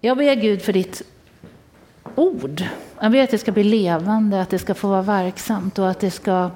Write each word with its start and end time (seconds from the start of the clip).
jag 0.00 0.16
ber 0.16 0.34
Gud 0.34 0.62
för 0.62 0.72
ditt 0.72 1.02
ord. 2.14 2.64
Jag 3.00 3.12
ber 3.12 3.22
att 3.22 3.30
det 3.30 3.38
ska 3.38 3.52
bli 3.52 3.64
levande, 3.64 4.40
att 4.40 4.50
det 4.50 4.58
ska 4.58 4.74
få 4.74 4.88
vara 4.88 5.02
verksamt 5.02 5.78
och 5.78 5.90
att 5.90 6.00
det 6.00 6.10
ska 6.10 6.50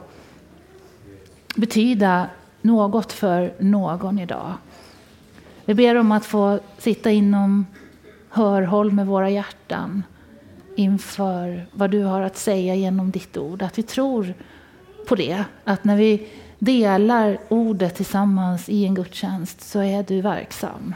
betyda 1.56 2.26
något 2.62 3.12
för 3.12 3.54
någon 3.58 4.18
idag. 4.18 4.52
Vi 5.64 5.74
ber 5.74 5.94
om 5.94 6.12
att 6.12 6.26
få 6.26 6.60
sitta 6.78 7.10
inom 7.10 7.66
hörhåll 8.28 8.92
med 8.92 9.06
våra 9.06 9.30
hjärtan 9.30 10.02
inför 10.76 11.66
vad 11.72 11.90
du 11.90 12.02
har 12.02 12.20
att 12.20 12.36
säga 12.36 12.74
genom 12.74 13.10
ditt 13.10 13.36
ord. 13.36 13.62
Att 13.62 13.78
vi 13.78 13.82
tror 13.82 14.34
på 15.08 15.14
det. 15.14 15.44
Att 15.64 15.84
när 15.84 15.96
vi 15.96 16.28
delar 16.58 17.38
ordet 17.48 17.94
tillsammans 17.94 18.68
i 18.68 18.84
en 18.84 18.94
gudstjänst 18.94 19.60
så 19.60 19.82
är 19.82 20.02
du 20.02 20.20
verksam. 20.20 20.94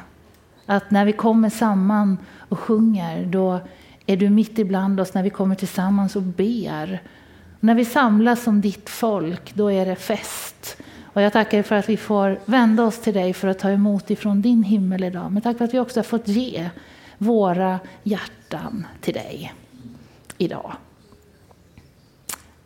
Att 0.67 0.91
när 0.91 1.05
vi 1.05 1.13
kommer 1.13 1.51
samman 1.51 2.19
och 2.49 2.59
sjunger 2.59 3.27
då 3.27 3.61
är 4.07 4.17
du 4.17 4.31
mitt 4.31 4.59
ibland 4.59 5.01
oss 5.01 5.15
när 5.15 5.23
vi 5.23 5.31
kommer 5.31 5.55
tillsammans 5.55 6.17
och 6.17 6.23
ber. 6.23 7.03
När 7.61 7.75
vi 7.75 7.85
samlas 7.85 8.43
som 8.43 8.61
ditt 8.61 8.91
folk, 8.91 9.55
då 9.55 9.73
är 9.73 9.87
det 9.87 9.97
fest. 9.97 10.77
Och 11.03 11.23
jag 11.23 11.33
tackar 11.33 11.59
dig 11.59 11.63
för 11.63 11.77
att 11.77 11.89
vi 11.89 11.97
får 11.97 12.39
vända 12.45 12.85
oss 12.85 13.01
till 13.01 13.15
dig 13.15 13.35
för 13.35 13.49
att 13.49 13.59
ta 13.59 13.71
emot 13.71 14.11
ifrån 14.11 14.43
din 14.43 14.63
himmel 14.63 15.05
idag. 15.05 15.33
Men 15.33 15.43
tack 15.43 15.59
för 15.59 15.65
att 15.65 15.75
vi 15.75 15.79
också 15.79 15.99
har 16.01 16.05
fått 16.05 16.29
ge 16.29 16.71
våra 17.19 17.81
hjärtan 18.03 18.87
till 19.01 19.15
dig 19.15 19.53
idag. 20.39 20.73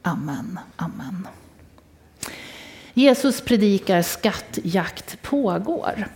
Amen, 0.02 0.58
amen. 0.76 1.28
Jesus 2.94 3.40
predikar 3.40 4.02
skattjakt 4.02 5.22
pågår. 5.22 6.08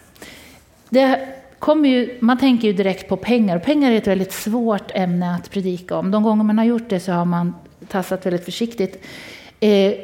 Det 0.88 1.41
kommer 1.62 1.88
ju, 1.88 2.18
man 2.20 2.38
tänker 2.38 2.68
ju 2.68 2.74
direkt 2.74 3.08
på 3.08 3.16
pengar. 3.16 3.56
och 3.56 3.62
Pengar 3.62 3.90
är 3.90 3.96
ett 3.96 4.06
väldigt 4.06 4.32
svårt 4.32 4.90
ämne 4.94 5.34
att 5.34 5.50
predika 5.50 5.96
om. 5.96 6.10
De 6.10 6.22
gånger 6.22 6.44
man 6.44 6.58
har 6.58 6.64
gjort 6.64 6.88
det 6.88 7.00
så 7.00 7.12
har 7.12 7.24
man 7.24 7.54
tassat 7.88 8.27
väldigt 8.27 8.44
försiktigt. 8.44 9.04
Eh, 9.62 9.94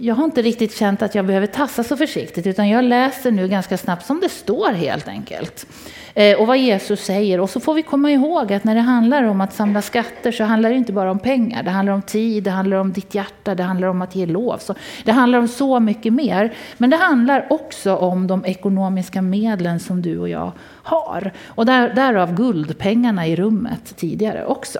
jag 0.00 0.14
har 0.14 0.24
inte 0.24 0.42
riktigt 0.42 0.76
känt 0.76 1.02
att 1.02 1.14
jag 1.14 1.26
behöver 1.26 1.46
tassa 1.46 1.84
så 1.84 1.96
försiktigt, 1.96 2.46
utan 2.46 2.68
jag 2.68 2.84
läser 2.84 3.30
nu 3.30 3.48
ganska 3.48 3.78
snabbt 3.78 4.06
som 4.06 4.20
det 4.20 4.28
står 4.28 4.72
helt 4.72 5.08
enkelt. 5.08 5.66
Eh, 6.14 6.40
och 6.40 6.46
vad 6.46 6.58
Jesus 6.58 7.00
säger. 7.00 7.40
Och 7.40 7.50
så 7.50 7.60
får 7.60 7.74
vi 7.74 7.82
komma 7.82 8.10
ihåg 8.10 8.52
att 8.52 8.64
när 8.64 8.74
det 8.74 8.80
handlar 8.80 9.22
om 9.22 9.40
att 9.40 9.54
samla 9.54 9.82
skatter 9.82 10.32
så 10.32 10.44
handlar 10.44 10.70
det 10.70 10.76
inte 10.76 10.92
bara 10.92 11.10
om 11.10 11.18
pengar. 11.18 11.62
Det 11.62 11.70
handlar 11.70 11.92
om 11.92 12.02
tid, 12.02 12.44
det 12.44 12.50
handlar 12.50 12.76
om 12.76 12.92
ditt 12.92 13.14
hjärta, 13.14 13.54
det 13.54 13.62
handlar 13.62 13.88
om 13.88 14.02
att 14.02 14.16
ge 14.16 14.26
lov. 14.26 14.58
Så 14.58 14.74
det 15.04 15.12
handlar 15.12 15.38
om 15.38 15.48
så 15.48 15.80
mycket 15.80 16.12
mer. 16.12 16.54
Men 16.78 16.90
det 16.90 16.96
handlar 16.96 17.46
också 17.50 17.96
om 17.96 18.26
de 18.26 18.44
ekonomiska 18.44 19.22
medlen 19.22 19.80
som 19.80 20.02
du 20.02 20.18
och 20.18 20.28
jag 20.28 20.52
har. 20.82 21.32
Och 21.46 21.66
där, 21.66 21.94
därav 21.94 22.34
guldpengarna 22.34 23.26
i 23.26 23.36
rummet 23.36 23.96
tidigare 23.96 24.46
också. 24.46 24.78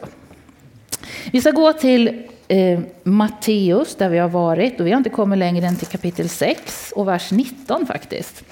Vi 1.33 1.41
ska 1.41 1.51
gå 1.51 1.73
till 1.73 2.27
eh, 2.49 2.81
Matteus 3.03 3.95
där 3.95 4.09
vi 4.09 4.19
har 4.19 4.29
varit 4.29 4.81
och 4.81 4.87
vi 4.87 4.91
har 4.91 4.99
inte 4.99 5.11
kommit 5.11 5.39
längre 5.39 5.67
än 5.67 5.77
till 5.77 5.87
kapitel 5.87 6.29
6 6.29 6.93
och 6.97 7.09
vers 7.09 7.31
19 7.31 7.87
faktiskt. 7.87 8.45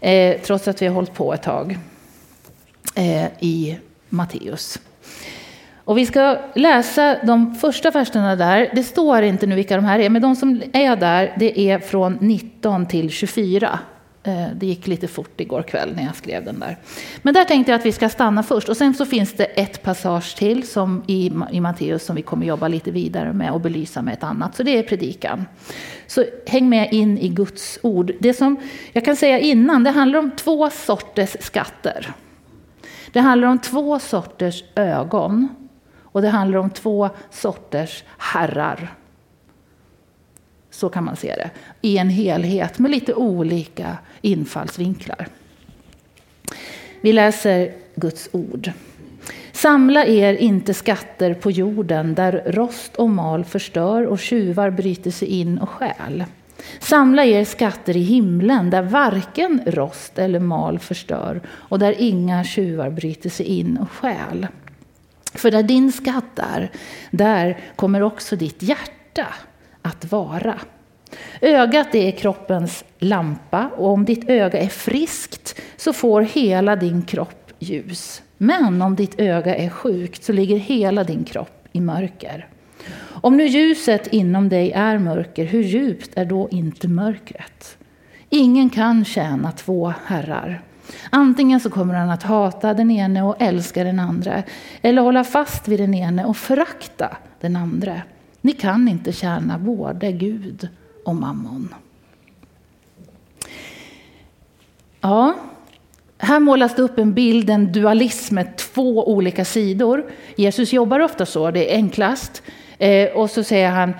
Eh, 0.00 0.40
trots 0.40 0.68
att 0.68 0.82
vi 0.82 0.86
har 0.86 0.94
hållit 0.94 1.14
på 1.14 1.34
ett 1.34 1.42
tag 1.42 1.78
eh, 2.94 3.26
i 3.40 3.78
Matteus. 4.08 4.78
Och 5.88 5.98
vi 5.98 6.06
ska 6.06 6.38
läsa 6.54 7.18
de 7.22 7.54
första 7.54 7.90
verserna 7.90 8.36
där. 8.36 8.70
Det 8.74 8.82
står 8.82 9.22
inte 9.22 9.46
nu 9.46 9.54
vilka 9.54 9.76
de 9.76 9.84
här 9.84 9.98
är, 9.98 10.10
men 10.10 10.22
de 10.22 10.36
som 10.36 10.62
är 10.72 10.96
där, 10.96 11.36
det 11.38 11.60
är 11.60 11.78
från 11.78 12.18
19 12.20 12.86
till 12.86 13.10
24. 13.10 13.78
Eh, 14.28 14.46
det 14.54 14.66
gick 14.66 14.86
lite 14.86 15.08
fort 15.08 15.40
igår 15.40 15.62
kväll 15.62 15.94
när 15.96 16.04
jag 16.04 16.16
skrev 16.16 16.44
den 16.44 16.60
där. 16.60 16.76
Men 17.22 17.34
där 17.34 17.44
tänkte 17.44 17.72
jag 17.72 17.78
att 17.78 17.86
vi 17.86 17.92
ska 17.92 18.08
stanna 18.08 18.42
först. 18.42 18.68
Och 18.68 18.76
sen 18.76 18.94
så 18.94 19.06
finns 19.06 19.32
det 19.32 19.44
ett 19.44 19.82
passage 19.82 20.36
till 20.36 20.68
som 20.68 21.02
i, 21.06 21.32
i 21.50 21.60
Matteus 21.60 22.04
som 22.04 22.16
vi 22.16 22.22
kommer 22.22 22.46
jobba 22.46 22.68
lite 22.68 22.90
vidare 22.90 23.32
med 23.32 23.50
och 23.52 23.60
belysa 23.60 24.02
med 24.02 24.14
ett 24.14 24.22
annat. 24.22 24.56
Så 24.56 24.62
det 24.62 24.78
är 24.78 24.82
predikan. 24.82 25.46
Så 26.06 26.24
häng 26.46 26.68
med 26.68 26.92
in 26.92 27.18
i 27.18 27.28
Guds 27.28 27.78
ord. 27.82 28.12
Det 28.20 28.34
som 28.34 28.56
jag 28.92 29.04
kan 29.04 29.16
säga 29.16 29.38
innan, 29.38 29.84
det 29.84 29.90
handlar 29.90 30.18
om 30.18 30.30
två 30.30 30.70
sorters 30.70 31.36
skatter. 31.40 32.12
Det 33.12 33.20
handlar 33.20 33.48
om 33.48 33.58
två 33.58 33.98
sorters 33.98 34.64
ögon 34.74 35.48
och 36.02 36.22
det 36.22 36.28
handlar 36.28 36.58
om 36.58 36.70
två 36.70 37.10
sorters 37.30 38.04
herrar. 38.18 38.94
Så 40.78 40.88
kan 40.88 41.04
man 41.04 41.16
se 41.16 41.34
det. 41.34 41.50
I 41.80 41.98
en 41.98 42.08
helhet 42.08 42.78
med 42.78 42.90
lite 42.90 43.14
olika 43.14 43.98
infallsvinklar. 44.20 45.28
Vi 47.00 47.12
läser 47.12 47.72
Guds 47.94 48.28
ord. 48.32 48.72
Samla 49.52 50.06
er 50.06 50.34
inte 50.34 50.74
skatter 50.74 51.34
på 51.34 51.50
jorden 51.50 52.14
där 52.14 52.42
rost 52.46 52.96
och 52.96 53.10
mal 53.10 53.44
förstör 53.44 54.06
och 54.06 54.18
tjuvar 54.18 54.70
bryter 54.70 55.10
sig 55.10 55.28
in 55.28 55.58
och 55.58 55.68
stjäl. 55.68 56.24
Samla 56.78 57.24
er 57.24 57.44
skatter 57.44 57.96
i 57.96 58.02
himlen 58.02 58.70
där 58.70 58.82
varken 58.82 59.60
rost 59.66 60.18
eller 60.18 60.40
mal 60.40 60.78
förstör 60.78 61.40
och 61.48 61.78
där 61.78 61.94
inga 61.98 62.44
tjuvar 62.44 62.90
bryter 62.90 63.30
sig 63.30 63.46
in 63.46 63.78
och 63.78 63.90
stjäl. 63.90 64.46
För 65.34 65.50
där 65.50 65.62
din 65.62 65.92
skatt 65.92 66.38
är, 66.38 66.70
där 67.10 67.58
kommer 67.76 68.02
också 68.02 68.36
ditt 68.36 68.62
hjärta 68.62 69.26
att 69.88 70.12
vara. 70.12 70.54
Ögat 71.40 71.94
är 71.94 72.10
kroppens 72.10 72.84
lampa 72.98 73.70
och 73.76 73.88
om 73.88 74.04
ditt 74.04 74.30
öga 74.30 74.58
är 74.58 74.68
friskt 74.68 75.60
så 75.76 75.92
får 75.92 76.22
hela 76.22 76.76
din 76.76 77.02
kropp 77.02 77.52
ljus. 77.58 78.22
Men 78.38 78.82
om 78.82 78.96
ditt 78.96 79.20
öga 79.20 79.56
är 79.56 79.70
sjukt 79.70 80.24
så 80.24 80.32
ligger 80.32 80.56
hela 80.56 81.04
din 81.04 81.24
kropp 81.24 81.68
i 81.72 81.80
mörker. 81.80 82.48
Om 83.00 83.36
nu 83.36 83.46
ljuset 83.46 84.06
inom 84.06 84.48
dig 84.48 84.72
är 84.72 84.98
mörker, 84.98 85.44
hur 85.44 85.62
djupt 85.62 86.10
är 86.14 86.24
då 86.24 86.48
inte 86.50 86.88
mörkret? 86.88 87.76
Ingen 88.28 88.70
kan 88.70 89.04
tjäna 89.04 89.52
två 89.52 89.92
herrar. 90.04 90.62
Antingen 91.10 91.60
så 91.60 91.70
kommer 91.70 91.94
han 91.94 92.10
att 92.10 92.22
hata 92.22 92.74
den 92.74 92.90
ene 92.90 93.22
och 93.22 93.36
älska 93.38 93.84
den 93.84 94.00
andra, 94.00 94.42
eller 94.82 95.02
hålla 95.02 95.24
fast 95.24 95.68
vid 95.68 95.80
den 95.80 95.94
ene 95.94 96.24
och 96.24 96.36
förakta 96.36 97.16
den 97.40 97.56
andra. 97.56 98.02
Ni 98.40 98.52
kan 98.52 98.88
inte 98.88 99.12
tjäna 99.12 99.58
både 99.58 100.12
Gud 100.12 100.68
och 101.04 101.16
mammon. 101.16 101.74
Ja, 105.00 105.34
här 106.18 106.40
målas 106.40 106.76
det 106.76 106.82
upp 106.82 106.98
en 106.98 107.14
bild, 107.14 107.50
en 107.50 107.72
dualism 107.72 108.34
med 108.34 108.56
två 108.56 109.08
olika 109.12 109.44
sidor. 109.44 110.10
Jesus 110.36 110.72
jobbar 110.72 111.00
ofta 111.00 111.26
så, 111.26 111.50
det 111.50 111.72
är 111.72 111.76
enklast. 111.76 112.42
Eh, 112.78 113.08
och 113.08 113.30
så 113.30 113.44
säger 113.44 113.70
han, 113.70 113.94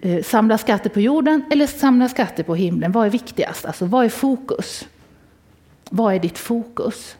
eh, 0.00 0.22
samla 0.22 0.58
skatter 0.58 0.90
på 0.90 1.00
jorden 1.00 1.44
eller 1.50 1.66
samla 1.66 2.08
skatter 2.08 2.42
på 2.42 2.54
himlen. 2.54 2.92
Vad 2.92 3.06
är 3.06 3.10
viktigast? 3.10 3.64
Alltså 3.64 3.86
vad 3.86 4.04
är 4.04 4.08
fokus? 4.08 4.88
Vad 5.90 6.14
är 6.14 6.18
ditt 6.18 6.38
fokus? 6.38 7.16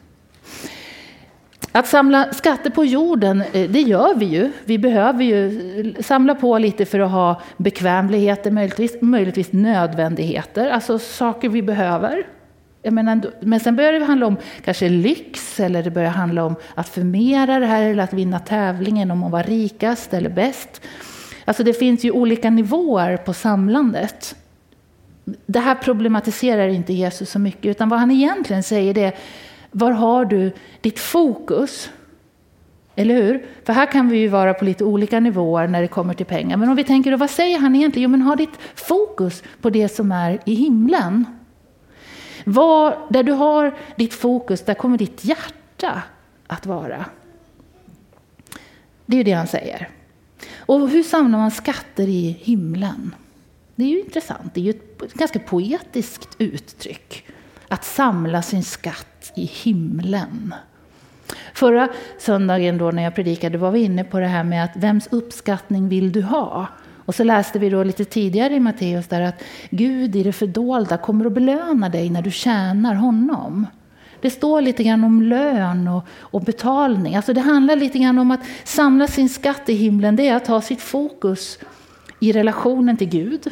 Att 1.75 1.87
samla 1.87 2.33
skatter 2.33 2.69
på 2.69 2.85
jorden, 2.85 3.41
eh, 3.53 3.69
det 3.69 3.81
gör 3.81 4.15
vi 4.15 4.25
ju. 4.25 4.51
Vi 4.65 4.77
behöver 4.77 5.23
ju 5.23 5.59
eh, 5.79 6.03
samla 6.03 6.35
på 6.35 6.57
lite 6.57 6.85
för 6.85 6.99
att 6.99 7.11
ha 7.11 7.41
bekvämligheter, 7.57 8.51
möjligtvis, 8.51 9.01
möjligtvis 9.01 9.51
nödvändigheter, 9.51 10.69
alltså 10.69 10.99
saker 10.99 11.49
vi 11.49 11.61
behöver. 11.61 12.27
Jag 12.81 12.93
menar, 12.93 13.21
men 13.39 13.59
sen 13.59 13.75
börjar 13.75 13.93
det 13.93 14.05
handla 14.05 14.25
om 14.25 14.37
kanske 14.65 14.89
lyx, 14.89 15.59
eller 15.59 15.83
det 15.83 15.91
börjar 15.91 16.09
handla 16.09 16.43
om 16.43 16.55
att 16.75 16.89
förmera 16.89 17.59
det 17.59 17.65
här, 17.65 17.83
eller 17.83 18.03
att 18.03 18.13
vinna 18.13 18.39
tävlingen 18.39 19.11
om 19.11 19.23
att 19.23 19.31
vara 19.31 19.43
rikast 19.43 20.13
eller 20.13 20.29
bäst. 20.29 20.81
Alltså 21.45 21.63
det 21.63 21.73
finns 21.73 22.05
ju 22.05 22.11
olika 22.11 22.49
nivåer 22.49 23.17
på 23.17 23.33
samlandet. 23.33 24.35
Det 25.45 25.59
här 25.59 25.75
problematiserar 25.75 26.67
inte 26.67 26.93
Jesus 26.93 27.29
så 27.29 27.39
mycket, 27.39 27.65
utan 27.65 27.89
vad 27.89 27.99
han 27.99 28.11
egentligen 28.11 28.63
säger 28.63 28.97
är, 28.97 29.13
var 29.75 29.91
har 29.91 30.25
du 30.25 30.51
ditt 30.81 30.99
fokus? 30.99 31.89
Eller 32.95 33.15
hur? 33.15 33.45
För 33.63 33.73
här 33.73 33.91
kan 33.91 34.09
vi 34.09 34.17
ju 34.17 34.27
vara 34.27 34.53
på 34.53 34.65
lite 34.65 34.83
olika 34.83 35.19
nivåer 35.19 35.67
när 35.67 35.81
det 35.81 35.87
kommer 35.87 36.13
till 36.13 36.25
pengar. 36.25 36.57
Men 36.57 36.69
om 36.69 36.75
vi 36.75 36.83
tänker, 36.83 37.11
då, 37.11 37.17
vad 37.17 37.29
säger 37.29 37.59
han 37.59 37.75
egentligen? 37.75 38.03
Jo, 38.03 38.09
men 38.09 38.21
ha 38.21 38.35
ditt 38.35 38.59
fokus 38.75 39.43
på 39.61 39.69
det 39.69 39.89
som 39.89 40.11
är 40.11 40.39
i 40.45 40.53
himlen. 40.53 41.25
Var, 42.43 42.97
där 43.09 43.23
du 43.23 43.31
har 43.31 43.77
ditt 43.95 44.13
fokus, 44.13 44.61
där 44.61 44.73
kommer 44.73 44.97
ditt 44.97 45.25
hjärta 45.25 46.03
att 46.47 46.65
vara. 46.65 47.05
Det 49.05 49.15
är 49.15 49.17
ju 49.17 49.23
det 49.23 49.31
han 49.31 49.47
säger. 49.47 49.89
Och 50.57 50.89
hur 50.89 51.03
samlar 51.03 51.39
man 51.39 51.51
skatter 51.51 52.07
i 52.07 52.37
himlen? 52.41 53.15
Det 53.75 53.83
är 53.83 53.89
ju 53.89 53.99
intressant. 53.99 54.53
Det 54.53 54.59
är 54.59 54.63
ju 54.63 54.69
ett 54.69 55.13
ganska 55.13 55.39
poetiskt 55.39 56.35
uttryck. 56.37 57.25
Att 57.67 57.83
samla 57.83 58.41
sin 58.41 58.63
skatt 58.63 59.14
i 59.35 59.45
himlen. 59.45 60.53
Förra 61.53 61.87
söndagen 62.19 62.77
då 62.77 62.91
när 62.91 63.03
jag 63.03 63.15
predikade 63.15 63.57
var 63.57 63.71
vi 63.71 63.79
inne 63.79 64.03
på 64.03 64.19
det 64.19 64.27
här 64.27 64.43
med 64.43 64.63
att 64.63 64.75
vems 64.75 65.07
uppskattning 65.11 65.89
vill 65.89 66.11
du 66.11 66.21
ha? 66.21 66.67
Och 67.05 67.15
så 67.15 67.23
läste 67.23 67.59
vi 67.59 67.69
då 67.69 67.83
lite 67.83 68.05
tidigare 68.05 68.53
i 68.53 68.59
Matteus 68.59 69.07
där 69.07 69.21
att 69.21 69.43
Gud 69.69 70.15
i 70.15 70.23
det 70.23 70.33
fördolda 70.33 70.97
kommer 70.97 71.25
att 71.25 71.33
belöna 71.33 71.89
dig 71.89 72.09
när 72.09 72.21
du 72.21 72.31
tjänar 72.31 72.95
honom. 72.95 73.67
det 74.21 74.29
står 74.29 74.61
lite 74.61 74.83
grann 74.83 75.03
om 75.03 75.21
lön 75.21 75.87
och, 75.87 76.03
och 76.19 76.41
betalning. 76.41 77.15
Alltså 77.15 77.33
det 77.33 77.41
handlar 77.41 77.75
lite 77.75 77.99
grann 77.99 78.19
om 78.19 78.31
att 78.31 78.39
samla 78.63 79.07
sin 79.07 79.29
skatt 79.29 79.69
i 79.69 79.73
himlen. 79.73 80.15
Det 80.15 80.27
är 80.27 80.35
att 80.35 80.47
ha 80.47 80.61
sitt 80.61 80.81
fokus 80.81 81.59
i 82.19 82.31
relationen 82.31 82.97
till 82.97 83.09
Gud. 83.09 83.51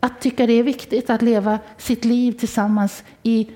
Att 0.00 0.20
tycka 0.20 0.46
det 0.46 0.52
är 0.52 0.62
viktigt 0.62 1.10
att 1.10 1.22
leva 1.22 1.58
sitt 1.78 2.04
liv 2.04 2.32
tillsammans 2.32 3.04
i, 3.22 3.48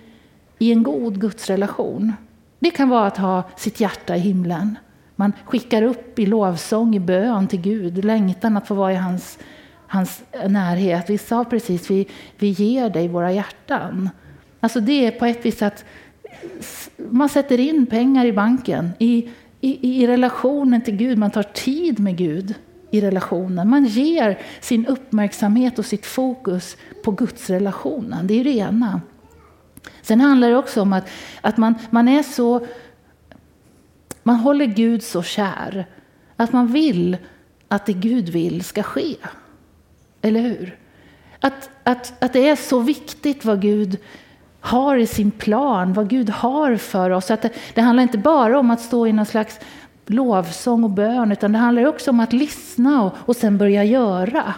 i 0.58 0.72
en 0.72 0.82
god 0.82 1.20
gudsrelation. 1.20 2.12
Det 2.58 2.70
kan 2.70 2.88
vara 2.88 3.06
att 3.06 3.16
ha 3.16 3.42
sitt 3.56 3.80
hjärta 3.80 4.16
i 4.16 4.18
himlen. 4.18 4.78
Man 5.16 5.32
skickar 5.44 5.82
upp 5.82 6.18
i 6.18 6.26
lovsång, 6.26 6.94
i 6.94 7.00
bön 7.00 7.48
till 7.48 7.60
Gud, 7.60 8.04
längtan 8.04 8.56
att 8.56 8.66
få 8.66 8.74
vara 8.74 8.92
i 8.92 8.96
hans, 8.96 9.38
hans 9.86 10.22
närhet. 10.48 11.10
Vi 11.10 11.18
sa 11.18 11.44
precis, 11.44 11.90
vi, 11.90 12.08
vi 12.38 12.48
ger 12.48 12.90
dig 12.90 13.08
våra 13.08 13.32
hjärtan. 13.32 14.10
Alltså 14.60 14.80
det 14.80 15.06
är 15.06 15.10
på 15.10 15.26
ett 15.26 15.46
vis 15.46 15.62
att 15.62 15.84
man 16.96 17.28
sätter 17.28 17.60
in 17.60 17.86
pengar 17.86 18.24
i 18.24 18.32
banken, 18.32 18.90
i, 18.98 19.28
i, 19.60 20.02
i 20.02 20.06
relationen 20.06 20.80
till 20.80 20.96
Gud. 20.96 21.18
Man 21.18 21.30
tar 21.30 21.42
tid 21.42 22.00
med 22.00 22.16
Gud 22.16 22.54
i 22.90 23.00
relationen. 23.00 23.68
Man 23.68 23.84
ger 23.84 24.38
sin 24.60 24.86
uppmärksamhet 24.86 25.78
och 25.78 25.86
sitt 25.86 26.06
fokus 26.06 26.76
på 27.04 27.10
Gudsrelationen. 27.10 28.26
Det 28.26 28.40
är 28.40 28.44
det 28.44 28.56
ena. 28.56 29.00
Sen 30.02 30.20
handlar 30.20 30.50
det 30.50 30.56
också 30.56 30.82
om 30.82 30.92
att, 30.92 31.08
att 31.40 31.56
man, 31.56 31.74
man 31.90 32.08
är 32.08 32.22
så... 32.22 32.66
Man 34.22 34.36
håller 34.36 34.66
Gud 34.66 35.02
så 35.02 35.22
kär 35.22 35.86
att 36.36 36.52
man 36.52 36.66
vill 36.66 37.16
att 37.68 37.86
det 37.86 37.92
Gud 37.92 38.28
vill 38.28 38.64
ska 38.64 38.82
ske. 38.82 39.16
Eller 40.22 40.40
hur? 40.40 40.78
Att, 41.40 41.70
att, 41.82 42.22
att 42.22 42.32
det 42.32 42.48
är 42.48 42.56
så 42.56 42.80
viktigt 42.80 43.44
vad 43.44 43.62
Gud 43.62 43.98
har 44.60 44.96
i 44.96 45.06
sin 45.06 45.30
plan, 45.30 45.92
vad 45.92 46.08
Gud 46.08 46.30
har 46.30 46.76
för 46.76 47.10
oss. 47.10 47.30
Att 47.30 47.42
det, 47.42 47.50
det 47.74 47.80
handlar 47.80 48.02
inte 48.02 48.18
bara 48.18 48.58
om 48.58 48.70
att 48.70 48.80
stå 48.80 49.06
i 49.06 49.12
någon 49.12 49.26
slags 49.26 49.60
lovsång 50.06 50.84
och 50.84 50.90
bön, 50.90 51.32
utan 51.32 51.52
det 51.52 51.58
handlar 51.58 51.86
också 51.86 52.10
om 52.10 52.20
att 52.20 52.32
lyssna 52.32 53.02
och, 53.02 53.12
och 53.16 53.36
sen 53.36 53.58
börja 53.58 53.84
göra. 53.84 54.54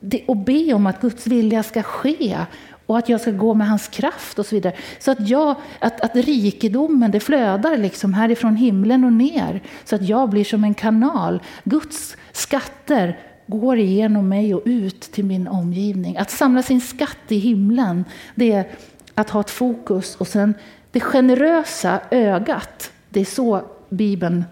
Det, 0.00 0.24
och 0.26 0.36
be 0.36 0.74
om 0.74 0.86
att 0.86 1.00
Guds 1.00 1.26
vilja 1.26 1.62
ska 1.62 1.82
ske 1.82 2.38
och 2.86 2.98
att 2.98 3.08
jag 3.08 3.20
ska 3.20 3.30
gå 3.30 3.54
med 3.54 3.68
hans 3.68 3.88
kraft 3.88 4.38
och 4.38 4.46
så 4.46 4.54
vidare. 4.54 4.74
Så 4.98 5.10
att, 5.10 5.28
jag, 5.28 5.56
att, 5.78 6.00
att 6.00 6.16
rikedomen 6.16 7.10
det 7.10 7.20
flödar 7.20 7.76
liksom 7.76 8.14
härifrån 8.14 8.56
himlen 8.56 9.04
och 9.04 9.12
ner. 9.12 9.62
Så 9.84 9.96
att 9.96 10.02
jag 10.02 10.30
blir 10.30 10.44
som 10.44 10.64
en 10.64 10.74
kanal. 10.74 11.42
Guds 11.64 12.16
skatter 12.32 13.18
går 13.46 13.78
igenom 13.78 14.28
mig 14.28 14.54
och 14.54 14.62
ut 14.64 15.00
till 15.00 15.24
min 15.24 15.48
omgivning. 15.48 16.16
Att 16.16 16.30
samla 16.30 16.62
sin 16.62 16.80
skatt 16.80 17.18
i 17.28 17.38
himlen, 17.38 18.04
det 18.34 18.52
är 18.52 18.70
att 19.14 19.30
ha 19.30 19.40
ett 19.40 19.50
fokus. 19.50 20.16
Och 20.16 20.28
sen 20.28 20.54
det 20.90 21.00
generösa 21.00 22.00
ögat, 22.10 22.92
det 23.08 23.20
är 23.20 23.24
så 23.24 23.62
Bibeln 23.88 24.44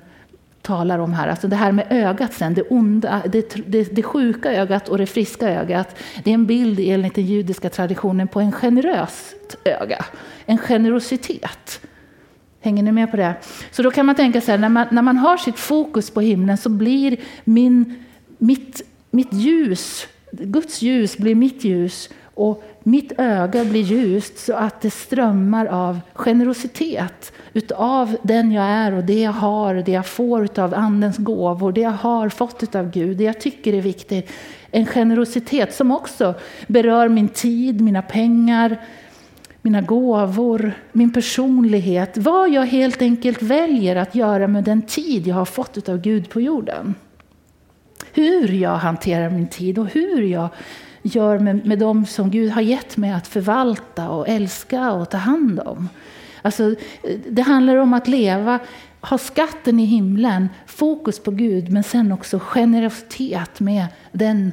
talar 0.64 0.98
om 0.98 1.12
här. 1.12 1.28
Alltså 1.28 1.48
det 1.48 1.56
här 1.56 1.72
med 1.72 1.86
ögat 1.90 2.34
sen, 2.34 2.54
det, 2.54 2.62
onda, 2.62 3.22
det, 3.26 3.54
det, 3.66 3.84
det 3.84 4.02
sjuka 4.02 4.52
ögat 4.52 4.88
och 4.88 4.98
det 4.98 5.06
friska 5.06 5.48
ögat. 5.48 5.96
Det 6.24 6.30
är 6.30 6.34
en 6.34 6.46
bild 6.46 6.80
enligt 6.80 7.14
den 7.14 7.26
judiska 7.26 7.70
traditionen 7.70 8.28
på 8.28 8.40
en 8.40 8.52
generöst 8.52 9.56
öga. 9.64 10.04
En 10.46 10.58
generositet. 10.58 11.80
Hänger 12.60 12.82
ni 12.82 12.92
med 12.92 13.10
på 13.10 13.16
det? 13.16 13.34
Så 13.70 13.82
då 13.82 13.90
kan 13.90 14.06
man 14.06 14.14
tänka 14.14 14.40
så 14.40 14.50
här, 14.50 14.58
när 14.58 14.68
man, 14.68 14.86
när 14.90 15.02
man 15.02 15.16
har 15.16 15.36
sitt 15.36 15.58
fokus 15.58 16.10
på 16.10 16.20
himlen 16.20 16.56
så 16.56 16.68
blir 16.68 17.16
min, 17.44 18.04
mitt, 18.38 18.82
mitt 19.10 19.32
ljus, 19.32 20.06
Guds 20.30 20.82
ljus 20.82 21.16
blir 21.16 21.34
mitt 21.34 21.64
ljus 21.64 22.10
och 22.34 22.62
mitt 22.82 23.12
öga 23.18 23.64
blir 23.64 23.82
ljust 23.82 24.38
så 24.38 24.54
att 24.54 24.80
det 24.80 24.90
strömmar 24.90 25.66
av 25.66 26.00
generositet 26.14 27.32
utav 27.52 28.16
den 28.22 28.52
jag 28.52 28.64
är 28.64 28.94
och 28.94 29.04
det 29.04 29.20
jag 29.20 29.32
har, 29.32 29.74
det 29.74 29.92
jag 29.92 30.06
får 30.06 30.44
utav 30.44 30.74
Andens 30.74 31.16
gåvor, 31.16 31.72
det 31.72 31.80
jag 31.80 31.90
har 31.90 32.28
fått 32.28 32.62
utav 32.62 32.90
Gud, 32.90 33.16
det 33.16 33.24
jag 33.24 33.40
tycker 33.40 33.72
är 33.72 33.80
viktigt. 33.80 34.30
En 34.70 34.86
generositet 34.86 35.74
som 35.74 35.90
också 35.90 36.34
berör 36.66 37.08
min 37.08 37.28
tid, 37.28 37.80
mina 37.80 38.02
pengar, 38.02 38.80
mina 39.62 39.80
gåvor, 39.80 40.72
min 40.92 41.12
personlighet. 41.12 42.16
Vad 42.16 42.50
jag 42.50 42.66
helt 42.66 43.02
enkelt 43.02 43.42
väljer 43.42 43.96
att 43.96 44.14
göra 44.14 44.48
med 44.48 44.64
den 44.64 44.82
tid 44.82 45.26
jag 45.26 45.34
har 45.34 45.44
fått 45.44 45.78
utav 45.78 46.00
Gud 46.00 46.28
på 46.28 46.40
jorden. 46.40 46.94
Hur 48.12 48.48
jag 48.48 48.76
hanterar 48.76 49.30
min 49.30 49.48
tid 49.48 49.78
och 49.78 49.86
hur 49.86 50.22
jag 50.22 50.48
gör 51.04 51.38
med, 51.38 51.66
med 51.66 51.78
dem 51.78 52.06
som 52.06 52.30
Gud 52.30 52.50
har 52.50 52.62
gett 52.62 52.96
mig 52.96 53.12
att 53.12 53.26
förvalta 53.26 54.08
och 54.08 54.28
älska 54.28 54.92
och 54.92 55.10
ta 55.10 55.16
hand 55.16 55.60
om. 55.60 55.88
Alltså, 56.42 56.74
det 57.28 57.42
handlar 57.42 57.76
om 57.76 57.94
att 57.94 58.08
leva, 58.08 58.58
ha 59.00 59.18
skatten 59.18 59.80
i 59.80 59.84
himlen, 59.84 60.48
fokus 60.66 61.18
på 61.18 61.30
Gud, 61.30 61.72
men 61.72 61.82
sen 61.82 62.12
också 62.12 62.38
generositet 62.38 63.60
med 63.60 63.86
den, 64.12 64.52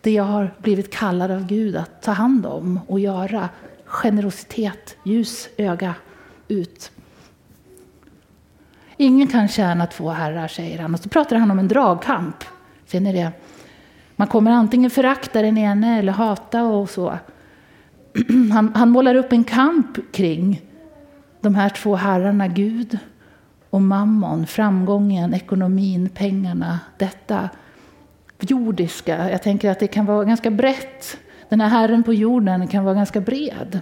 det 0.00 0.10
jag 0.10 0.24
har 0.24 0.54
blivit 0.58 0.90
kallad 0.90 1.30
av 1.30 1.46
Gud 1.46 1.76
att 1.76 2.02
ta 2.02 2.12
hand 2.12 2.46
om 2.46 2.80
och 2.86 3.00
göra. 3.00 3.48
Generositet, 3.84 4.96
ljus 5.02 5.48
öga 5.56 5.94
ut. 6.48 6.90
Ingen 8.96 9.28
kan 9.28 9.48
tjäna 9.48 9.86
två 9.86 10.10
herrar, 10.10 10.48
säger 10.48 10.78
han. 10.78 10.94
Och 10.94 11.00
så 11.00 11.08
pratar 11.08 11.36
han 11.36 11.50
om 11.50 11.58
en 11.58 11.68
dragkamp. 11.68 12.44
Ser 12.86 13.00
ni 13.00 13.12
det? 13.12 13.32
Man 14.20 14.28
kommer 14.28 14.50
antingen 14.50 14.90
förakta 14.90 15.42
den 15.42 15.58
ene 15.58 15.98
eller 15.98 16.12
hata 16.12 16.64
och 16.64 16.90
så. 16.90 17.18
Han, 18.52 18.72
han 18.74 18.90
målar 18.90 19.14
upp 19.14 19.32
en 19.32 19.44
kamp 19.44 20.12
kring 20.12 20.62
de 21.40 21.54
här 21.54 21.68
två 21.68 21.96
herrarna, 21.96 22.48
Gud 22.48 22.98
och 23.70 23.82
mammon, 23.82 24.46
framgången, 24.46 25.34
ekonomin, 25.34 26.08
pengarna, 26.08 26.80
detta 26.98 27.48
jordiska. 28.40 29.30
Jag 29.30 29.42
tänker 29.42 29.70
att 29.70 29.80
det 29.80 29.86
kan 29.86 30.06
vara 30.06 30.24
ganska 30.24 30.50
brett. 30.50 31.18
Den 31.48 31.60
här 31.60 31.68
Herren 31.68 32.02
på 32.02 32.14
jorden 32.14 32.68
kan 32.68 32.84
vara 32.84 32.94
ganska 32.94 33.20
bred. 33.20 33.80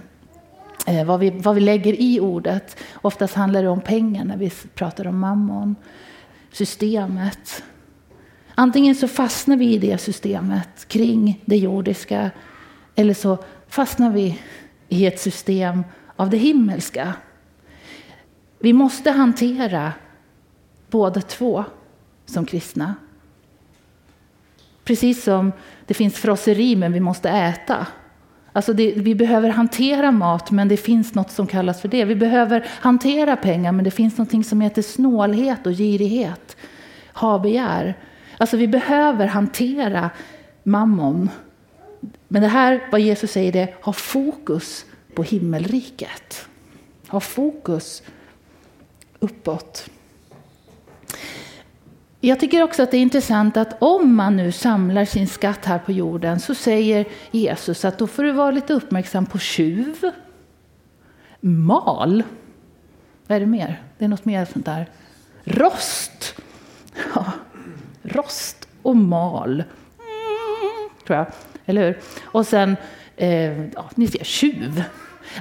Eh, 0.87 1.05
vad, 1.05 1.19
vi, 1.19 1.29
vad 1.29 1.55
vi 1.55 1.61
lägger 1.61 2.01
i 2.01 2.19
ordet. 2.19 2.77
Oftast 3.01 3.35
handlar 3.35 3.63
det 3.63 3.69
om 3.69 3.81
pengar 3.81 4.25
när 4.25 4.37
vi 4.37 4.51
pratar 4.75 5.07
om 5.07 5.19
mammon. 5.19 5.75
Systemet. 6.51 7.63
Antingen 8.59 8.95
så 8.95 9.07
fastnar 9.07 9.57
vi 9.57 9.73
i 9.73 9.77
det 9.77 9.97
systemet 9.97 10.87
kring 10.87 11.43
det 11.45 11.57
jordiska 11.57 12.31
eller 12.95 13.13
så 13.13 13.37
fastnar 13.67 14.11
vi 14.11 14.39
i 14.89 15.05
ett 15.05 15.19
system 15.19 15.83
av 16.15 16.29
det 16.29 16.37
himmelska. 16.37 17.13
Vi 18.59 18.73
måste 18.73 19.11
hantera 19.11 19.93
båda 20.89 21.21
två 21.21 21.65
som 22.25 22.45
kristna. 22.45 22.95
Precis 24.83 25.23
som 25.23 25.51
det 25.85 25.93
finns 25.93 26.15
frosseri 26.15 26.75
men 26.75 26.93
vi 26.93 26.99
måste 26.99 27.29
äta. 27.29 27.87
Alltså 28.53 28.73
det, 28.73 28.91
vi 28.91 29.15
behöver 29.15 29.49
hantera 29.49 30.11
mat 30.11 30.51
men 30.51 30.67
det 30.67 30.77
finns 30.77 31.13
något 31.13 31.31
som 31.31 31.47
kallas 31.47 31.81
för 31.81 31.87
det. 31.87 32.05
Vi 32.05 32.15
behöver 32.15 32.67
hantera 32.69 33.35
pengar 33.35 33.71
men 33.71 33.85
det 33.85 33.91
finns 33.91 34.17
något 34.17 34.45
som 34.45 34.61
heter 34.61 34.81
snålhet 34.81 35.67
och 35.67 35.73
girighet. 35.73 36.57
Ha-begär. 37.13 37.95
Alltså 38.39 38.57
vi 38.57 38.67
behöver 38.67 39.27
hantera 39.27 40.09
mammon. 40.63 41.29
Men 42.27 42.41
det 42.41 42.47
här, 42.47 42.87
vad 42.91 43.01
Jesus 43.01 43.31
säger, 43.31 43.51
det 43.51 43.73
ha 43.81 43.93
fokus 43.93 44.85
på 45.15 45.23
himmelriket. 45.23 46.47
Ha 47.07 47.19
fokus 47.19 48.03
uppåt. 49.19 49.89
Jag 52.19 52.39
tycker 52.39 52.63
också 52.63 52.83
att 52.83 52.91
det 52.91 52.97
är 52.97 53.01
intressant 53.01 53.57
att 53.57 53.81
om 53.81 54.15
man 54.15 54.37
nu 54.37 54.51
samlar 54.51 55.05
sin 55.05 55.27
skatt 55.27 55.65
här 55.65 55.79
på 55.79 55.91
jorden 55.91 56.39
så 56.39 56.55
säger 56.55 57.05
Jesus 57.31 57.85
att 57.85 57.97
då 57.97 58.07
får 58.07 58.23
du 58.23 58.31
vara 58.31 58.51
lite 58.51 58.73
uppmärksam 58.73 59.25
på 59.25 59.39
tjuv, 59.39 60.11
mal, 61.39 62.23
vad 63.27 63.35
är 63.35 63.39
det 63.39 63.45
mer? 63.45 63.81
Det 63.97 64.05
är 64.05 64.09
något 64.09 64.25
mer 64.25 64.45
sånt 64.45 64.65
där. 64.65 64.89
Rost. 65.43 66.35
Ja, 67.15 67.25
rost 68.09 68.67
och 68.81 68.95
mal. 68.95 69.51
Mm, 69.53 70.89
tror 71.07 71.17
jag. 71.17 71.27
Eller 71.65 71.87
hur? 71.87 71.97
Och 72.23 72.47
sen, 72.47 72.75
eh, 73.17 73.63
ja, 73.63 73.89
ni 73.95 74.07
ser, 74.07 74.23
tjuv. 74.23 74.83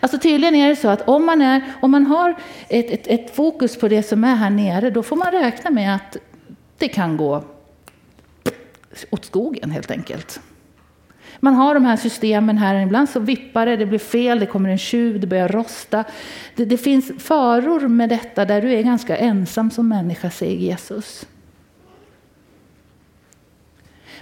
Alltså 0.00 0.18
tydligen 0.18 0.54
är 0.54 0.68
det 0.68 0.76
så 0.76 0.88
att 0.88 1.08
om 1.08 1.26
man, 1.26 1.42
är, 1.42 1.62
om 1.82 1.90
man 1.90 2.06
har 2.06 2.36
ett, 2.68 2.90
ett, 2.90 3.06
ett, 3.06 3.36
fokus 3.36 3.78
på 3.78 3.88
det 3.88 4.02
som 4.02 4.24
är 4.24 4.34
här 4.34 4.50
nere, 4.50 4.90
då 4.90 5.02
får 5.02 5.16
man 5.16 5.32
räkna 5.32 5.70
med 5.70 5.94
att 5.94 6.16
det 6.78 6.88
kan 6.88 7.16
gå 7.16 7.44
åt 9.10 9.24
skogen 9.24 9.70
helt 9.70 9.90
enkelt. 9.90 10.40
Man 11.40 11.54
har 11.54 11.74
de 11.74 11.84
här 11.84 11.96
systemen 11.96 12.58
här, 12.58 12.82
ibland 12.82 13.08
så 13.08 13.20
vippar 13.20 13.66
det, 13.66 13.76
det 13.76 13.86
blir 13.86 13.98
fel, 13.98 14.38
det 14.38 14.46
kommer 14.46 14.68
en 14.68 14.78
tjuv, 14.78 15.20
det 15.20 15.26
börjar 15.26 15.48
rosta. 15.48 16.04
Det, 16.56 16.64
det 16.64 16.76
finns 16.76 17.12
faror 17.18 17.88
med 17.88 18.08
detta 18.08 18.44
där 18.44 18.62
du 18.62 18.72
är 18.72 18.82
ganska 18.82 19.16
ensam 19.16 19.70
som 19.70 19.88
människa, 19.88 20.30
säger 20.30 20.56
Jesus. 20.56 21.26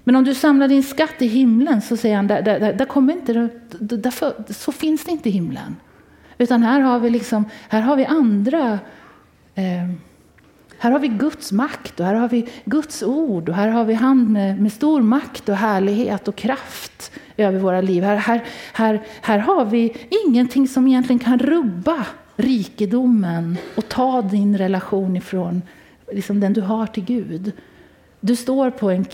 Men 0.09 0.17
om 0.17 0.25
du 0.25 0.35
samlar 0.35 0.69
din 0.69 0.83
skatt 0.83 1.23
i 1.23 1.27
himlen 1.27 1.83
så 1.83 1.97
säger 1.97 2.17
han, 2.17 2.27
där, 2.27 2.43
där, 2.43 2.73
där 2.73 2.85
kommer 2.85 3.13
inte, 3.13 3.51
där, 3.79 4.53
så 4.53 4.73
finns 4.73 5.05
det 5.05 5.11
inte 5.11 5.29
i 5.29 5.33
himlen. 5.33 5.77
Utan 6.39 6.63
här 6.63 6.81
har 6.81 6.99
vi, 6.99 7.11
liksom, 7.11 7.45
här 7.69 7.81
har 7.81 7.97
vi 7.97 8.05
andra 8.05 8.79
eh, 9.55 9.91
här 10.79 10.91
har 10.91 10.99
vi 10.99 11.09
Guds 11.09 11.53
makt 11.53 12.01
och 12.01 12.07
här 12.07 12.15
har 12.15 12.29
vi 12.29 12.49
Guds 12.65 13.03
ord 13.03 13.49
och 13.49 13.55
här 13.55 13.69
har 13.69 13.85
vi 13.85 13.95
han 13.95 14.33
med, 14.33 14.61
med 14.61 14.73
stor 14.73 15.03
makt 15.03 15.49
och 15.49 15.57
härlighet 15.57 16.29
och 16.29 16.37
kraft 16.37 17.13
över 17.37 17.59
våra 17.59 17.81
liv. 17.81 18.03
Här, 18.03 18.17
här, 18.17 18.45
här, 18.73 19.03
här 19.21 19.39
har 19.39 19.65
vi 19.65 19.97
ingenting 20.27 20.69
som 20.69 20.87
egentligen 20.87 21.19
kan 21.19 21.39
rubba 21.39 22.07
rikedomen 22.37 23.57
och 23.75 23.89
ta 23.89 24.23
din 24.23 24.59
relation 24.59 25.17
ifrån 25.17 25.63
liksom 26.13 26.41
den 26.41 26.53
du 26.53 26.61
har 26.61 26.87
till 26.87 27.05
Gud. 27.05 27.53
Du 28.21 28.37
står 28.37 28.71
på 28.71 28.91
en 28.91 29.05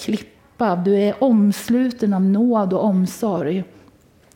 klippa, 0.63 0.77
du 0.77 0.95
är 0.95 1.25
omsluten 1.25 2.15
av 2.15 2.23
nåd 2.23 2.73
och 2.73 2.85
omsorg. 2.85 3.65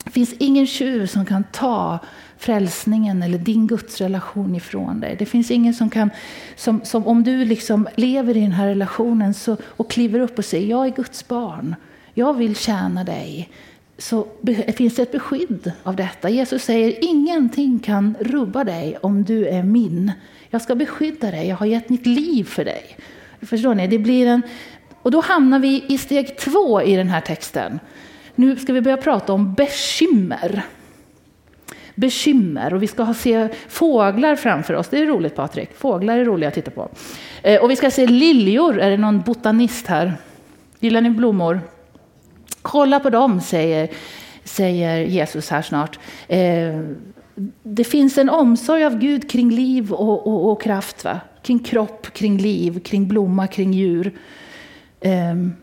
Det 0.03 0.11
finns 0.11 0.33
ingen 0.39 0.67
tjuv 0.67 1.05
som 1.07 1.25
kan 1.25 1.43
ta 1.51 1.99
frälsningen 2.37 3.23
eller 3.23 3.37
din 3.37 3.67
gudsrelation 3.67 4.55
ifrån 4.55 4.99
dig. 4.99 5.15
Det 5.19 5.25
finns 5.25 5.51
ingen 5.51 5.73
som 5.73 5.89
kan, 5.89 6.09
som, 6.55 6.81
som 6.83 7.07
om 7.07 7.23
du 7.23 7.45
liksom 7.45 7.87
lever 7.95 8.37
i 8.37 8.41
den 8.41 8.51
här 8.51 8.67
relationen 8.67 9.33
så, 9.33 9.57
och 9.77 9.89
kliver 9.89 10.19
upp 10.19 10.37
och 10.37 10.45
säger 10.45 10.69
jag 10.69 10.85
är 10.85 10.91
Guds 10.91 11.27
barn, 11.27 11.75
jag 12.13 12.33
vill 12.33 12.55
tjäna 12.55 13.03
dig. 13.03 13.49
Så 13.97 14.27
finns 14.75 14.95
det 14.95 15.01
ett 15.01 15.11
beskydd 15.11 15.71
av 15.83 15.95
detta. 15.95 16.29
Jesus 16.29 16.63
säger 16.63 16.95
ingenting 17.01 17.79
kan 17.79 18.15
rubba 18.19 18.63
dig 18.63 18.97
om 19.01 19.23
du 19.23 19.47
är 19.47 19.63
min. 19.63 20.11
Jag 20.49 20.61
ska 20.61 20.75
beskydda 20.75 21.31
dig, 21.31 21.47
jag 21.47 21.55
har 21.55 21.65
gett 21.65 21.89
mitt 21.89 22.05
liv 22.05 22.43
för 22.43 22.65
dig. 22.65 22.97
Förstår 23.41 23.75
ni? 23.75 23.87
Det 23.87 23.99
blir 23.99 24.27
en, 24.27 24.41
och 25.07 25.11
då 25.11 25.21
hamnar 25.21 25.59
vi 25.59 25.85
i 25.87 25.97
steg 25.97 26.37
två 26.37 26.81
i 26.81 26.95
den 26.95 27.09
här 27.09 27.21
texten. 27.21 27.79
Nu 28.35 28.55
ska 28.55 28.73
vi 28.73 28.81
börja 28.81 28.97
prata 28.97 29.33
om 29.33 29.53
bekymmer 29.53 30.63
bekymmer 31.95 32.73
och 32.73 32.83
vi 32.83 32.87
ska 32.87 33.13
se 33.13 33.49
fåglar 33.67 34.35
framför 34.35 34.73
oss. 34.73 34.87
Det 34.87 34.99
är 34.99 35.05
roligt 35.05 35.35
Patrik, 35.35 35.69
fåglar 35.77 36.17
är 36.17 36.25
roliga 36.25 36.47
att 36.47 36.55
titta 36.55 36.71
på. 36.71 36.89
Eh, 37.41 37.61
och 37.61 37.71
vi 37.71 37.75
ska 37.75 37.91
se 37.91 38.07
liljor, 38.07 38.79
är 38.79 38.89
det 38.89 38.97
någon 38.97 39.21
botanist 39.21 39.87
här? 39.87 40.13
Gillar 40.79 41.01
ni 41.01 41.09
blommor? 41.09 41.61
Kolla 42.61 42.99
på 42.99 43.09
dem, 43.09 43.41
säger, 43.41 43.89
säger 44.43 44.97
Jesus 44.97 45.49
här 45.49 45.61
snart. 45.61 45.99
Eh, 46.27 46.81
det 47.63 47.83
finns 47.83 48.17
en 48.17 48.29
omsorg 48.29 48.85
av 48.85 48.99
Gud 48.99 49.29
kring 49.31 49.51
liv 49.51 49.93
och, 49.93 50.27
och, 50.27 50.51
och 50.51 50.61
kraft. 50.61 51.03
Va? 51.03 51.19
Kring 51.43 51.59
kropp, 51.59 52.13
kring 52.13 52.37
liv, 52.37 52.79
kring 52.79 53.07
blomma, 53.07 53.47
kring 53.47 53.73
djur. 53.73 54.11
Ehm, 55.07 55.53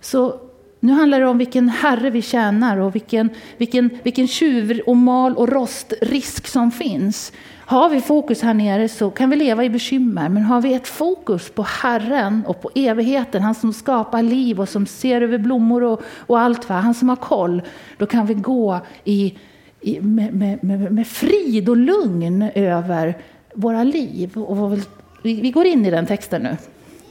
så 0.00 0.40
nu 0.80 0.92
handlar 0.92 1.20
det 1.20 1.26
om 1.26 1.38
vilken 1.38 1.68
herre 1.68 2.10
vi 2.10 2.22
tjänar 2.22 2.76
och 2.76 2.94
vilken, 2.94 3.30
vilken, 3.56 3.90
vilken 4.02 4.28
tjuv 4.28 4.80
och 4.86 4.96
mal 4.96 5.36
och 5.36 5.48
rostrisk 5.48 6.46
som 6.46 6.70
finns. 6.70 7.32
Har 7.64 7.88
vi 7.88 8.00
fokus 8.00 8.42
här 8.42 8.54
nere 8.54 8.88
så 8.88 9.10
kan 9.10 9.30
vi 9.30 9.36
leva 9.36 9.64
i 9.64 9.70
bekymmer, 9.70 10.28
men 10.28 10.42
har 10.42 10.60
vi 10.60 10.74
ett 10.74 10.88
fokus 10.88 11.50
på 11.50 11.62
Herren 11.62 12.42
och 12.46 12.62
på 12.62 12.70
evigheten, 12.74 13.42
han 13.42 13.54
som 13.54 13.72
skapar 13.72 14.22
liv 14.22 14.60
och 14.60 14.68
som 14.68 14.86
ser 14.86 15.20
över 15.20 15.38
blommor 15.38 15.82
och, 15.82 16.02
och 16.16 16.40
allt, 16.40 16.68
va? 16.68 16.74
han 16.74 16.94
som 16.94 17.08
har 17.08 17.16
koll, 17.16 17.62
då 17.98 18.06
kan 18.06 18.26
vi 18.26 18.34
gå 18.34 18.80
i, 19.04 19.38
i 19.80 20.00
med, 20.00 20.34
med, 20.34 20.64
med, 20.64 20.92
med, 20.92 21.06
frid 21.06 21.68
och 21.68 21.76
lugn 21.76 22.42
över 22.54 23.18
våra 23.54 23.84
liv. 23.84 24.36
Och 24.36 24.78
vi, 25.22 25.40
vi 25.40 25.50
går 25.50 25.66
in 25.66 25.86
i 25.86 25.90
den 25.90 26.06
texten 26.06 26.42
nu. 26.42 26.56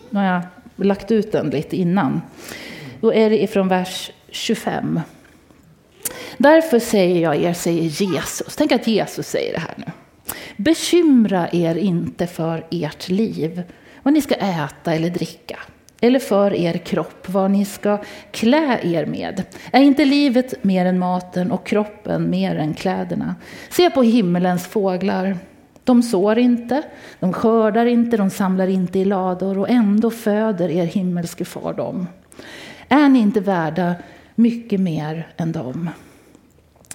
Nu 0.09 0.19
har 0.19 0.25
jag 0.25 0.41
lagt 0.75 1.11
ut 1.11 1.31
den 1.31 1.49
lite 1.49 1.77
innan. 1.77 2.21
Då 3.01 3.13
är 3.13 3.29
det 3.29 3.43
ifrån 3.43 3.67
vers 3.67 4.11
25. 4.29 4.99
Därför 6.37 6.79
säger 6.79 7.21
jag 7.21 7.35
er, 7.35 7.53
säger 7.53 7.81
Jesus. 7.81 8.55
Tänk 8.55 8.71
att 8.71 8.87
Jesus 8.87 9.27
säger 9.27 9.53
det 9.53 9.59
här 9.59 9.73
nu. 9.77 9.85
Bekymra 10.57 11.49
er 11.51 11.75
inte 11.75 12.27
för 12.27 12.65
ert 12.71 13.09
liv, 13.09 13.63
vad 14.03 14.13
ni 14.13 14.21
ska 14.21 14.35
äta 14.35 14.93
eller 14.93 15.09
dricka. 15.09 15.59
Eller 16.01 16.19
för 16.19 16.53
er 16.53 16.77
kropp, 16.77 17.29
vad 17.29 17.51
ni 17.51 17.65
ska 17.65 17.97
klä 18.31 18.79
er 18.83 19.05
med. 19.05 19.43
Är 19.71 19.81
inte 19.81 20.05
livet 20.05 20.63
mer 20.63 20.85
än 20.85 20.99
maten 20.99 21.51
och 21.51 21.67
kroppen 21.67 22.29
mer 22.29 22.55
än 22.55 22.73
kläderna? 22.73 23.35
Se 23.69 23.89
på 23.89 24.03
himmelens 24.03 24.67
fåglar. 24.67 25.37
De 25.83 26.03
sår 26.03 26.37
inte, 26.37 26.83
de 27.19 27.33
skördar 27.33 27.85
inte, 27.85 28.17
de 28.17 28.29
samlar 28.29 28.67
inte 28.67 28.99
i 28.99 29.05
lador 29.05 29.57
och 29.57 29.69
ändå 29.69 30.11
föder 30.11 30.69
er 30.69 30.85
himmelske 30.85 31.45
far 31.45 31.73
dem. 31.73 32.07
Är 32.87 33.09
ni 33.09 33.19
inte 33.19 33.39
värda 33.39 33.95
mycket 34.35 34.79
mer 34.79 35.27
än 35.37 35.51
dem? 35.51 35.89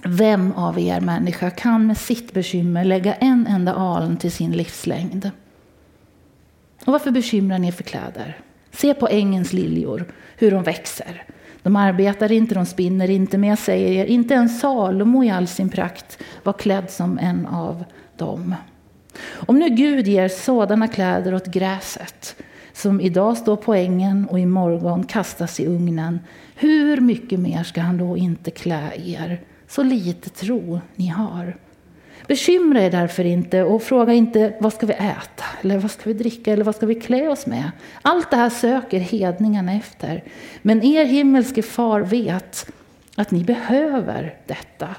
Vem 0.03 0.51
av 0.51 0.79
er 0.79 1.01
människa 1.01 1.49
kan 1.49 1.87
med 1.87 1.97
sitt 1.97 2.33
bekymmer 2.33 2.83
lägga 2.83 3.13
en 3.13 3.47
enda 3.47 3.73
aln 3.73 4.17
till 4.17 4.31
sin 4.31 4.51
livslängd? 4.51 5.31
Och 6.85 6.93
varför 6.93 7.11
bekymrar 7.11 7.59
ni 7.59 7.67
er 7.67 7.71
för 7.71 7.83
kläder? 7.83 8.37
Se 8.71 8.93
på 8.93 9.07
ängens 9.07 9.53
liljor, 9.53 10.05
hur 10.37 10.51
de 10.51 10.63
växer. 10.63 11.23
De 11.63 11.75
arbetar 11.75 12.31
inte, 12.31 12.55
de 12.55 12.65
spinner 12.65 13.09
inte, 13.09 13.37
men 13.37 13.49
jag 13.49 13.59
säger 13.59 13.91
er, 13.91 14.05
inte 14.05 14.33
ens 14.33 14.59
Salomo 14.59 15.23
i 15.23 15.29
all 15.29 15.47
sin 15.47 15.69
prakt 15.69 16.19
var 16.43 16.53
klädd 16.53 16.91
som 16.91 17.19
en 17.19 17.45
av 17.45 17.83
dem. 18.17 18.55
Om 19.47 19.59
nu 19.59 19.69
Gud 19.69 20.07
ger 20.07 20.27
sådana 20.27 20.87
kläder 20.87 21.33
åt 21.33 21.45
gräset, 21.45 22.35
som 22.73 23.01
idag 23.01 23.37
står 23.37 23.55
på 23.55 23.73
ängen 23.73 24.27
och 24.29 24.39
imorgon 24.39 25.03
kastas 25.03 25.59
i 25.59 25.65
ugnen. 25.65 26.19
Hur 26.55 27.01
mycket 27.01 27.39
mer 27.39 27.63
ska 27.63 27.81
han 27.81 27.97
då 27.97 28.17
inte 28.17 28.51
klä 28.51 28.91
er? 29.05 29.41
Så 29.67 29.83
lite 29.83 30.29
tro 30.29 30.79
ni 30.95 31.07
har. 31.07 31.57
Bekymra 32.27 32.81
er 32.81 32.91
därför 32.91 33.25
inte 33.25 33.63
och 33.63 33.83
fråga 33.83 34.13
inte 34.13 34.53
vad 34.59 34.73
ska 34.73 34.85
vi 34.85 34.93
äta, 34.93 35.43
eller 35.61 35.77
vad 35.77 35.91
ska 35.91 36.03
vi 36.03 36.13
dricka 36.13 36.53
eller 36.53 36.63
vad 36.63 36.75
ska 36.75 36.85
vi 36.85 36.95
klä 36.95 37.27
oss 37.29 37.45
med. 37.45 37.71
Allt 38.01 38.31
det 38.31 38.37
här 38.37 38.49
söker 38.49 38.99
hedningarna 38.99 39.73
efter. 39.73 40.23
Men 40.61 40.83
er 40.83 41.05
himmelske 41.05 41.61
far 41.61 42.01
vet 42.01 42.71
att 43.15 43.31
ni 43.31 43.43
behöver 43.43 44.35
detta. 44.47 44.95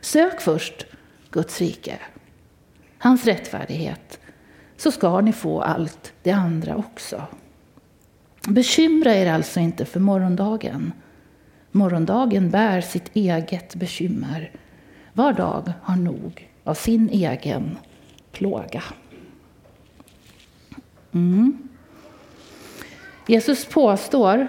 Sök 0.00 0.40
först 0.40 0.86
Guds 1.30 1.60
rike, 1.60 1.98
hans 2.98 3.24
rättfärdighet 3.24 4.20
så 4.76 4.90
ska 4.90 5.20
ni 5.20 5.32
få 5.32 5.62
allt 5.62 6.12
det 6.22 6.30
andra 6.30 6.76
också. 6.76 7.22
Bekymra 8.48 9.14
er 9.14 9.32
alltså 9.32 9.60
inte 9.60 9.84
för 9.84 10.00
morgondagen. 10.00 10.92
Morgondagen 11.70 12.50
bär 12.50 12.80
sitt 12.80 13.16
eget 13.16 13.74
bekymmer. 13.74 14.50
Var 15.12 15.32
dag 15.32 15.72
har 15.82 15.96
nog 15.96 16.48
av 16.64 16.74
sin 16.74 17.08
egen 17.08 17.78
plåga. 18.32 18.82
Mm. 21.12 21.68
Jesus 23.26 23.64
påstår 23.64 24.48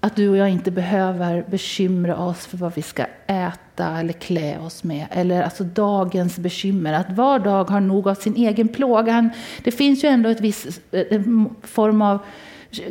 att 0.00 0.16
du 0.16 0.28
och 0.28 0.36
jag 0.36 0.50
inte 0.50 0.70
behöver 0.70 1.44
bekymra 1.50 2.16
oss 2.16 2.46
för 2.46 2.56
vad 2.56 2.74
vi 2.74 2.82
ska 2.82 3.06
äta 3.26 3.67
eller 3.84 4.12
klä 4.12 4.58
oss 4.58 4.84
med. 4.84 5.06
Eller 5.10 5.42
alltså 5.42 5.64
dagens 5.64 6.38
bekymmer. 6.38 6.92
Att 6.92 7.10
var 7.10 7.38
dag 7.38 7.70
har 7.70 7.80
nog 7.80 8.08
av 8.08 8.14
sin 8.14 8.36
egen 8.36 8.68
plåga. 8.68 9.30
Det 9.64 9.70
finns 9.70 10.04
ju 10.04 10.08
ändå 10.08 10.28
ett 10.28 10.40
viss 10.40 10.80
eh, 10.90 11.22
form 11.62 12.02
av 12.02 12.18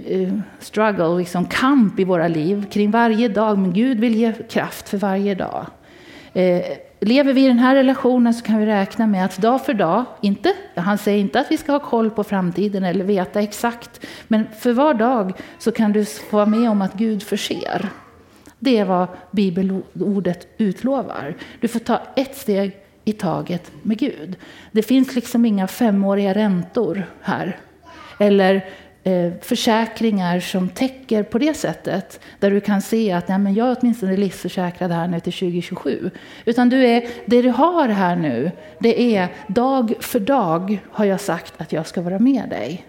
eh, 0.07 0.33
struggle, 0.59 1.17
liksom 1.17 1.45
kamp 1.45 1.99
i 1.99 2.03
våra 2.03 2.27
liv 2.27 2.65
kring 2.71 2.91
varje 2.91 3.27
dag. 3.27 3.57
Men 3.57 3.73
Gud 3.73 3.99
vill 3.99 4.15
ge 4.15 4.33
kraft 4.33 4.89
för 4.89 4.97
varje 4.97 5.35
dag. 5.35 5.65
Eh, 6.33 6.61
lever 6.99 7.33
vi 7.33 7.45
i 7.45 7.47
den 7.47 7.59
här 7.59 7.75
relationen 7.75 8.33
så 8.33 8.45
kan 8.45 8.59
vi 8.59 8.65
räkna 8.65 9.07
med 9.07 9.25
att 9.25 9.37
dag 9.37 9.65
för 9.65 9.73
dag, 9.73 10.05
inte, 10.21 10.53
han 10.75 10.97
säger 10.97 11.19
inte 11.19 11.39
att 11.39 11.51
vi 11.51 11.57
ska 11.57 11.71
ha 11.71 11.79
koll 11.79 12.09
på 12.09 12.23
framtiden 12.23 12.83
eller 12.83 13.05
veta 13.05 13.41
exakt, 13.41 14.05
men 14.27 14.47
för 14.59 14.73
var 14.73 14.93
dag 14.93 15.33
så 15.59 15.71
kan 15.71 15.91
du 15.91 16.05
få 16.05 16.35
vara 16.35 16.45
med 16.45 16.69
om 16.69 16.81
att 16.81 16.93
Gud 16.93 17.23
förser. 17.23 17.89
Det 18.59 18.77
är 18.77 18.85
vad 18.85 19.07
bibelordet 19.31 20.47
utlovar. 20.57 21.35
Du 21.61 21.67
får 21.67 21.79
ta 21.79 22.01
ett 22.15 22.35
steg 22.35 22.77
i 23.03 23.13
taget 23.13 23.71
med 23.83 23.97
Gud. 23.97 24.35
Det 24.71 24.81
finns 24.81 25.15
liksom 25.15 25.45
inga 25.45 25.67
femåriga 25.67 26.33
räntor 26.33 27.05
här. 27.21 27.59
Eller 28.19 28.65
eh, 29.03 29.33
försäkringar 29.41 30.39
som 30.39 30.69
täcker 30.69 31.23
på 31.23 31.37
det 31.37 31.53
sättet. 31.53 32.19
Där 32.39 32.51
du 32.51 32.59
kan 32.59 32.81
se 32.81 33.11
att 33.11 33.27
nej, 33.27 33.39
men 33.39 33.53
jag 33.53 33.67
är 33.67 33.77
åtminstone 33.79 34.17
livsförsäkrad 34.17 34.91
här 34.91 35.07
nu 35.07 35.19
till 35.19 35.33
2027. 35.33 36.11
Utan 36.45 36.69
du 36.69 36.85
är, 36.85 37.07
det 37.25 37.41
du 37.41 37.49
har 37.49 37.87
här 37.87 38.15
nu, 38.15 38.51
det 38.79 39.15
är 39.15 39.27
dag 39.47 39.93
för 39.99 40.19
dag 40.19 40.79
har 40.91 41.05
jag 41.05 41.21
sagt 41.21 41.53
att 41.57 41.71
jag 41.71 41.87
ska 41.87 42.01
vara 42.01 42.19
med 42.19 42.49
dig. 42.49 42.85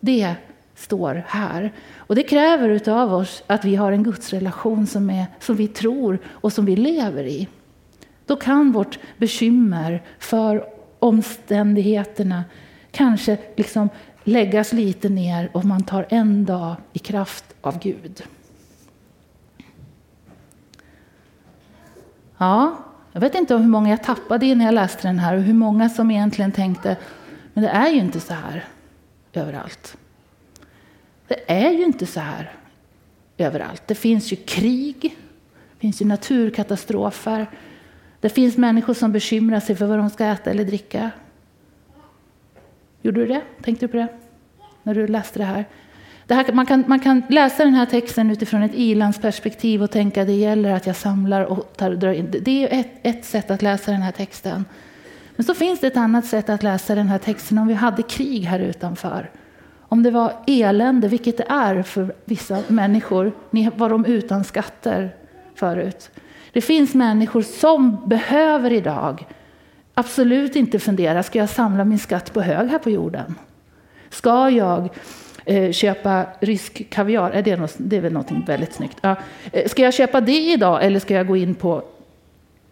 Det 0.00 0.34
står 0.74 1.24
här. 1.26 1.72
Och 2.10 2.16
det 2.16 2.22
kräver 2.22 2.88
av 2.88 3.14
oss 3.14 3.42
att 3.46 3.64
vi 3.64 3.76
har 3.76 3.92
en 3.92 4.02
gudsrelation 4.02 4.86
som, 4.86 5.10
är, 5.10 5.26
som 5.40 5.56
vi 5.56 5.68
tror 5.68 6.18
och 6.26 6.52
som 6.52 6.64
vi 6.64 6.76
lever 6.76 7.24
i. 7.24 7.48
Då 8.26 8.36
kan 8.36 8.72
vårt 8.72 8.98
bekymmer 9.18 10.02
för 10.18 10.64
omständigheterna 10.98 12.44
kanske 12.90 13.38
liksom 13.56 13.88
läggas 14.24 14.72
lite 14.72 15.08
ner 15.08 15.50
och 15.52 15.64
man 15.64 15.82
tar 15.82 16.06
en 16.08 16.44
dag 16.44 16.76
i 16.92 16.98
kraft 16.98 17.44
av 17.60 17.78
Gud. 17.78 18.22
Ja, 22.38 22.76
Jag 23.12 23.20
vet 23.20 23.34
inte 23.34 23.56
hur 23.56 23.68
många 23.68 23.90
jag 23.90 24.04
tappade 24.04 24.54
när 24.54 24.64
jag 24.64 24.74
läste 24.74 25.08
den 25.08 25.18
här 25.18 25.36
och 25.36 25.42
hur 25.42 25.54
många 25.54 25.88
som 25.88 26.10
egentligen 26.10 26.52
tänkte, 26.52 26.96
men 27.54 27.64
det 27.64 27.70
är 27.70 27.88
ju 27.88 28.00
inte 28.00 28.20
så 28.20 28.34
här 28.34 28.64
överallt. 29.32 29.96
Det 31.30 31.52
är 31.52 31.70
ju 31.70 31.84
inte 31.84 32.06
så 32.06 32.20
här 32.20 32.52
överallt. 33.38 33.82
Det 33.86 33.94
finns 33.94 34.32
ju 34.32 34.36
krig, 34.36 35.16
det 35.72 35.80
finns 35.80 36.02
ju 36.02 36.06
naturkatastrofer. 36.06 37.46
Det 38.20 38.28
finns 38.28 38.56
människor 38.56 38.94
som 38.94 39.12
bekymrar 39.12 39.60
sig 39.60 39.76
för 39.76 39.86
vad 39.86 39.98
de 39.98 40.10
ska 40.10 40.24
äta 40.24 40.50
eller 40.50 40.64
dricka. 40.64 41.10
Gjorde 43.02 43.20
du 43.20 43.26
det? 43.26 43.40
Tänkte 43.62 43.86
du 43.86 43.90
på 43.90 43.96
det? 43.96 44.08
När 44.82 44.94
du 44.94 45.06
läste 45.06 45.38
det 45.38 45.44
här? 45.44 45.64
Det 46.26 46.34
här 46.34 46.52
man, 46.52 46.66
kan, 46.66 46.84
man 46.86 47.00
kan 47.00 47.22
läsa 47.28 47.64
den 47.64 47.74
här 47.74 47.86
texten 47.86 48.30
utifrån 48.30 48.62
ett 48.62 48.74
ilandsperspektiv 48.74 49.82
och 49.82 49.90
tänka 49.90 50.20
att 50.20 50.26
det 50.26 50.32
gäller 50.32 50.72
att 50.72 50.86
jag 50.86 50.96
samlar 50.96 51.44
och 51.44 51.76
tar, 51.76 51.90
drar 51.90 52.12
in. 52.12 52.30
Det 52.42 52.64
är 52.64 52.80
ett, 52.80 52.90
ett 53.02 53.24
sätt 53.24 53.50
att 53.50 53.62
läsa 53.62 53.90
den 53.90 54.02
här 54.02 54.12
texten. 54.12 54.64
Men 55.36 55.44
så 55.44 55.54
finns 55.54 55.80
det 55.80 55.86
ett 55.86 55.96
annat 55.96 56.26
sätt 56.26 56.48
att 56.48 56.62
läsa 56.62 56.94
den 56.94 57.08
här 57.08 57.18
texten 57.18 57.58
om 57.58 57.66
vi 57.66 57.74
hade 57.74 58.02
krig 58.02 58.42
här 58.42 58.58
utanför. 58.58 59.30
Om 59.92 60.02
det 60.02 60.10
var 60.10 60.32
elände, 60.46 61.08
vilket 61.08 61.36
det 61.36 61.46
är 61.48 61.82
för 61.82 62.14
vissa 62.24 62.62
människor. 62.68 63.32
Ni 63.50 63.70
var 63.76 63.90
de 63.90 64.04
utan 64.04 64.44
skatter 64.44 65.14
förut. 65.54 66.10
Det 66.52 66.60
finns 66.60 66.94
människor 66.94 67.42
som 67.42 68.08
behöver 68.08 68.72
idag 68.72 69.26
absolut 69.94 70.56
inte 70.56 70.78
fundera, 70.78 71.22
ska 71.22 71.38
jag 71.38 71.48
samla 71.48 71.84
min 71.84 71.98
skatt 71.98 72.32
på 72.32 72.40
hög 72.40 72.70
här 72.70 72.78
på 72.78 72.90
jorden? 72.90 73.34
Ska 74.10 74.50
jag 74.50 74.88
eh, 75.44 75.72
köpa 75.72 76.26
rysk 76.40 76.90
kaviar? 76.90 77.30
Är 77.30 77.42
det, 77.42 77.56
något, 77.56 77.74
det 77.78 77.96
är 77.96 78.00
väl 78.00 78.12
något 78.12 78.30
väldigt 78.46 78.74
snyggt. 78.74 78.98
Ja. 79.00 79.16
Eh, 79.52 79.68
ska 79.68 79.82
jag 79.82 79.94
köpa 79.94 80.20
det 80.20 80.52
idag 80.52 80.84
eller 80.84 81.00
ska 81.00 81.14
jag 81.14 81.26
gå 81.26 81.36
in 81.36 81.54
på, 81.54 81.82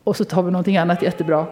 och 0.05 0.17
så 0.17 0.25
tar 0.25 0.43
vi 0.43 0.51
någonting 0.51 0.77
annat 0.77 1.03
jättebra, 1.03 1.47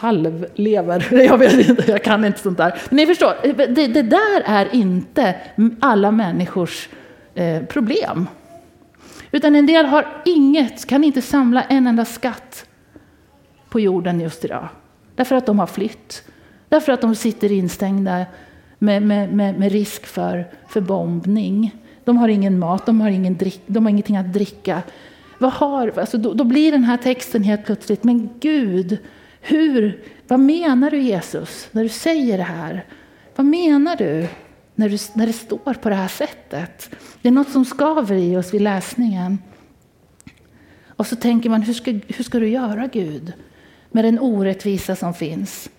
kalvlever. 0.00 1.08
Jag 1.24 1.38
vet 1.38 1.68
inte, 1.68 1.90
jag 1.90 2.04
kan 2.04 2.24
inte 2.24 2.40
sånt 2.40 2.58
där. 2.58 2.80
Men 2.88 2.96
ni 2.96 3.06
förstår, 3.06 3.34
det, 3.66 3.86
det 3.86 4.02
där 4.02 4.42
är 4.44 4.74
inte 4.74 5.34
alla 5.80 6.10
människors 6.10 6.88
eh, 7.34 7.62
problem. 7.62 8.28
Utan 9.30 9.54
en 9.54 9.66
del 9.66 9.86
har 9.86 10.22
inget, 10.24 10.86
kan 10.86 11.04
inte 11.04 11.22
samla 11.22 11.62
en 11.62 11.86
enda 11.86 12.04
skatt 12.04 12.66
på 13.68 13.80
jorden 13.80 14.20
just 14.20 14.44
idag. 14.44 14.68
Därför 15.14 15.36
att 15.36 15.46
de 15.46 15.58
har 15.58 15.66
flytt. 15.66 16.22
Därför 16.68 16.92
att 16.92 17.00
de 17.00 17.14
sitter 17.14 17.52
instängda 17.52 18.26
med, 18.78 19.02
med, 19.02 19.32
med, 19.32 19.58
med 19.58 19.72
risk 19.72 20.06
för, 20.06 20.46
för 20.68 20.80
bombning. 20.80 21.76
De 22.04 22.16
har 22.16 22.28
ingen 22.28 22.58
mat, 22.58 22.86
de 22.86 23.00
har, 23.00 23.10
ingen 23.10 23.36
drick, 23.36 23.62
de 23.66 23.84
har 23.84 23.90
ingenting 23.90 24.16
att 24.16 24.32
dricka. 24.32 24.82
Vad 25.38 25.52
har, 25.52 25.92
alltså 25.98 26.18
då, 26.18 26.34
då 26.34 26.44
blir 26.44 26.72
den 26.72 26.84
här 26.84 26.96
texten 26.96 27.42
helt 27.42 27.64
plötsligt, 27.64 28.04
men 28.04 28.28
Gud, 28.40 28.98
hur, 29.40 30.04
vad 30.28 30.40
menar 30.40 30.90
du 30.90 30.98
Jesus 30.98 31.68
när 31.72 31.82
du 31.82 31.88
säger 31.88 32.38
det 32.38 32.44
här? 32.44 32.84
Vad 33.36 33.46
menar 33.46 33.96
du 33.96 34.28
när, 34.74 34.88
du 34.88 34.98
när 35.14 35.26
det 35.26 35.32
står 35.32 35.74
på 35.74 35.88
det 35.88 35.94
här 35.94 36.08
sättet? 36.08 36.90
Det 37.22 37.28
är 37.28 37.32
något 37.32 37.50
som 37.50 37.64
skaver 37.64 38.16
i 38.16 38.36
oss 38.36 38.54
vid 38.54 38.62
läsningen. 38.62 39.38
Och 40.86 41.06
så 41.06 41.16
tänker 41.16 41.50
man, 41.50 41.62
hur 41.62 41.74
ska, 41.74 41.90
hur 41.90 42.24
ska 42.24 42.38
du 42.38 42.48
göra 42.48 42.86
Gud 42.86 43.32
med 43.90 44.04
den 44.04 44.18
orättvisa 44.18 44.96
som 44.96 45.14
finns? 45.14 45.70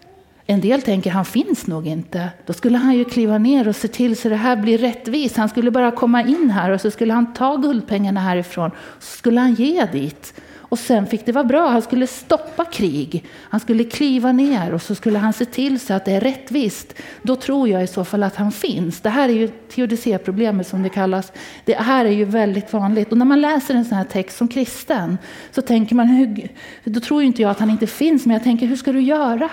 En 0.46 0.62
del 0.62 0.82
tänker 0.82 1.12
han 1.12 1.26
finns 1.26 1.68
nog 1.68 1.88
inte. 1.88 2.30
Då 2.46 2.54
skulle 2.54 2.78
han 2.78 2.98
ju 2.98 3.06
kliva 3.06 3.38
ner 3.38 3.68
och 3.68 3.76
se 3.76 3.88
till 3.88 4.18
så 4.18 4.30
det 4.30 4.36
här 4.36 4.56
blir 4.56 4.78
rättvist. 4.78 5.38
Han 5.38 5.50
skulle 5.50 5.72
bara 5.72 5.92
komma 5.92 6.24
in 6.24 6.50
här 6.50 6.72
och 6.72 6.82
så 6.82 6.92
skulle 6.92 7.14
han 7.14 7.34
ta 7.34 7.56
guldpengarna 7.56 8.20
härifrån. 8.20 8.72
Och 8.72 9.04
så 9.04 9.18
skulle 9.18 9.40
han 9.40 9.54
ge 9.54 9.86
dit. 9.86 10.34
Och 10.70 10.80
sen 10.80 11.08
fick 11.08 11.26
det 11.26 11.32
vara 11.32 11.44
bra. 11.44 11.68
Han 11.68 11.82
skulle 11.82 12.08
stoppa 12.08 12.66
krig. 12.66 13.26
Han 13.42 13.60
skulle 13.60 13.84
kliva 13.84 14.32
ner 14.32 14.74
och 14.74 14.82
så 14.82 14.96
skulle 14.96 15.20
han 15.20 15.34
se 15.34 15.46
till 15.46 15.80
så 15.80 15.94
att 15.94 16.06
det 16.06 16.12
är 16.12 16.22
rättvist. 16.22 16.94
Då 17.22 17.36
tror 17.36 17.70
jag 17.70 17.84
i 17.84 17.88
så 17.88 18.06
fall 18.06 18.24
att 18.24 18.36
han 18.36 18.52
finns. 18.52 19.02
Det 19.02 19.10
här 19.10 19.30
är 19.30 19.34
ju 19.34 19.48
teodicéproblemet 19.48 20.68
som 20.68 20.84
det 20.84 20.90
kallas. 20.90 21.32
Det 21.66 21.74
här 21.74 22.06
är 22.06 22.12
ju 22.12 22.26
väldigt 22.26 22.74
vanligt. 22.74 23.12
Och 23.12 23.18
när 23.18 23.26
man 23.26 23.42
läser 23.42 23.76
en 23.76 23.86
sån 23.86 23.98
här 23.98 24.06
text 24.06 24.38
som 24.38 24.48
kristen 24.48 25.18
så 25.52 25.62
tänker 25.62 25.96
man, 25.96 26.08
hur, 26.08 26.50
då 26.84 27.00
tror 27.00 27.22
ju 27.22 27.28
inte 27.28 27.42
jag 27.42 27.52
att 27.52 27.60
han 27.60 27.70
inte 27.70 27.88
finns, 27.88 28.26
men 28.26 28.34
jag 28.34 28.44
tänker 28.44 28.68
hur 28.68 28.76
ska 28.76 28.92
du 28.92 29.02
göra? 29.02 29.50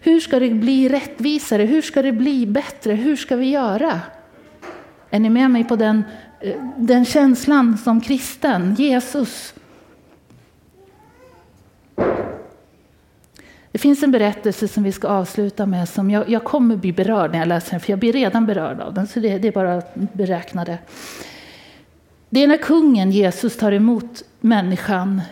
Hur 0.00 0.20
ska 0.20 0.38
det 0.38 0.50
bli 0.50 0.88
rättvisare? 0.88 1.62
Hur 1.62 1.82
ska 1.82 2.02
det 2.02 2.12
bli 2.12 2.46
bättre? 2.46 2.92
Hur 2.92 3.16
ska 3.16 3.36
vi 3.36 3.50
göra? 3.50 4.00
Är 5.10 5.20
ni 5.20 5.30
med 5.30 5.50
mig 5.50 5.64
på 5.64 5.76
den, 5.76 6.04
eh, 6.40 6.54
den 6.76 7.04
känslan 7.04 7.78
som 7.78 8.00
kristen? 8.00 8.74
Jesus. 8.78 9.54
Det 13.74 13.78
finns 13.78 14.02
en 14.02 14.10
berättelse 14.10 14.68
som 14.68 14.82
vi 14.82 14.92
ska 14.92 15.08
avsluta 15.08 15.66
med 15.66 15.88
som 15.88 16.10
jag, 16.10 16.30
jag 16.30 16.44
kommer 16.44 16.76
bli 16.76 16.92
berörd 16.92 17.32
när 17.32 17.38
jag 17.38 17.48
läser 17.48 17.70
den, 17.70 17.80
för 17.80 17.92
jag 17.92 17.98
blir 17.98 18.12
redan 18.12 18.46
berörd 18.46 18.80
av 18.80 18.94
den, 18.94 19.06
så 19.06 19.20
det, 19.20 19.38
det 19.38 19.48
är 19.48 19.52
bara 19.52 19.76
att 19.76 19.94
beräkna 19.94 20.64
det. 20.64 20.78
Det 22.30 22.42
är 22.42 22.46
när 22.46 22.56
kungen 22.56 23.10
Jesus 23.10 23.56
tar 23.56 23.72
emot 23.72 24.22
människan 24.40 25.22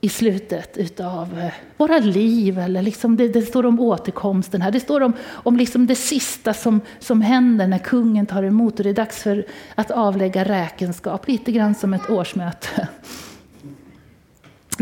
i 0.00 0.08
slutet 0.08 0.76
utav 0.76 1.38
eh, 1.38 1.52
våra 1.76 1.98
liv. 1.98 2.58
Eller 2.58 2.82
liksom 2.82 3.16
det, 3.16 3.28
det, 3.28 3.42
står 3.42 3.66
om 3.66 3.80
återkomsten 3.80 4.62
här. 4.62 4.70
Det 4.70 4.80
står 4.80 5.00
om, 5.00 5.12
om 5.30 5.56
liksom 5.56 5.86
det 5.86 5.96
sista 5.96 6.54
som, 6.54 6.80
som 6.98 7.20
händer 7.20 7.66
när 7.66 7.78
kungen 7.78 8.26
tar 8.26 8.42
emot 8.42 8.78
och 8.78 8.84
det 8.84 8.90
är 8.90 8.94
dags 8.94 9.22
för 9.22 9.46
att 9.74 9.90
avlägga 9.90 10.44
räkenskap. 10.44 11.28
Lite 11.28 11.52
grann 11.52 11.74
som 11.74 11.94
ett 11.94 12.10
årsmöte. 12.10 12.88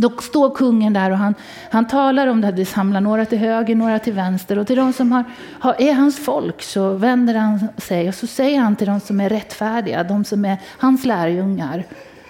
Då 0.01 0.11
står 0.11 0.55
kungen 0.55 0.93
där 0.93 1.11
och 1.11 1.19
han, 1.19 1.35
han 1.71 1.87
talar 1.87 2.27
om 2.27 2.41
det. 2.41 2.53
Det 2.53 2.65
samlar 2.65 3.01
några 3.01 3.25
till 3.25 3.39
höger, 3.39 3.75
några 3.75 3.99
till 3.99 4.13
vänster. 4.13 4.59
Och 4.59 4.67
till 4.67 4.77
de 4.77 4.93
som 4.93 5.13
har, 5.13 5.25
har, 5.61 5.75
är 5.79 5.93
hans 5.93 6.19
folk 6.19 6.63
så 6.63 6.93
vänder 6.93 7.35
han 7.35 7.69
sig 7.77 8.09
och 8.09 8.15
så 8.15 8.27
säger 8.27 8.59
han 8.61 8.77
till 8.77 8.87
de 8.87 9.01
som 9.01 9.21
är 9.21 9.29
rättfärdiga, 9.29 10.05
de 10.05 10.25
som 10.25 10.45
är 10.45 10.57
hans 10.79 11.05
lärjungar 11.05 11.85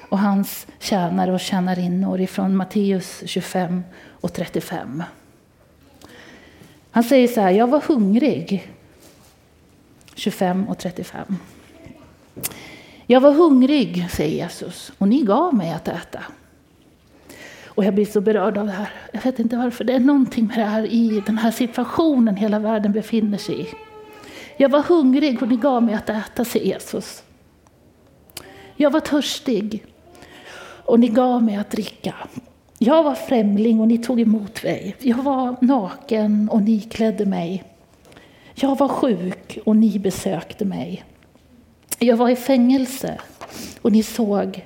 och 0.09 0.19
hans 0.19 0.67
tjänare 0.79 1.33
och 1.33 1.41
tjänarinnor 1.41 2.21
ifrån 2.21 2.57
Matteus 2.57 3.23
25 3.27 3.85
och 4.21 4.33
35. 4.33 5.03
Han 6.91 7.05
säger 7.05 7.29
så 7.29 7.41
här, 7.41 7.51
jag 7.51 7.67
var 7.67 7.81
hungrig. 7.81 8.73
25 10.15 10.69
och 10.69 10.79
35. 10.79 11.37
Jag 13.07 13.21
var 13.21 13.33
hungrig, 13.33 14.07
säger 14.11 14.37
Jesus, 14.37 14.93
och 14.99 15.09
ni 15.09 15.23
gav 15.23 15.55
mig 15.55 15.73
att 15.73 15.89
äta. 15.89 16.23
Och 17.79 17.85
jag 17.85 17.95
blir 17.95 18.07
så 18.07 18.21
berörd 18.21 18.59
av 18.59 18.67
det 18.67 18.73
här. 18.73 18.89
Jag 19.13 19.23
vet 19.23 19.39
inte 19.39 19.57
varför. 19.57 19.85
Det 19.85 19.93
är 19.93 20.01
någonting 20.01 20.47
med 20.47 20.59
det 20.59 20.65
här 20.65 20.87
i 20.87 21.23
den 21.27 21.39
här 21.39 21.51
situationen 21.51 22.37
hela 22.37 22.59
världen 22.59 22.93
befinner 22.93 23.39
sig 23.39 23.61
i. 23.61 23.67
Jag 24.57 24.69
var 24.69 24.83
hungrig 24.83 25.43
och 25.43 25.49
ni 25.49 25.57
gav 25.57 25.83
mig 25.83 25.95
att 25.95 26.11
äta, 26.11 26.45
säger 26.45 26.67
Jesus. 26.67 27.23
Jag 28.77 28.91
var 28.91 29.01
törstig 29.01 29.85
och 30.61 31.01
ni 31.01 31.09
gav 31.09 31.43
mig 31.43 31.57
att 31.57 31.71
dricka. 31.71 32.15
Jag 32.79 33.03
var 33.03 33.15
främling 33.15 33.81
och 33.81 33.89
ni 33.89 33.99
tog 33.99 34.21
emot 34.21 34.63
mig. 34.65 34.97
Jag 34.99 35.23
var 35.23 35.57
naken 35.61 36.49
och 36.53 36.63
ni 36.63 36.81
klädde 36.81 37.27
mig. 37.27 37.65
Jag 38.55 38.79
var 38.79 38.89
sjuk 38.89 39.59
och 39.65 39.77
ni 39.77 39.99
besökte 39.99 40.65
mig. 40.65 41.05
Jag 41.99 42.17
var 42.17 42.29
i 42.29 42.37
fängelse 42.37 43.19
och 43.83 43.93
ni 43.93 44.03
såg 44.03 44.65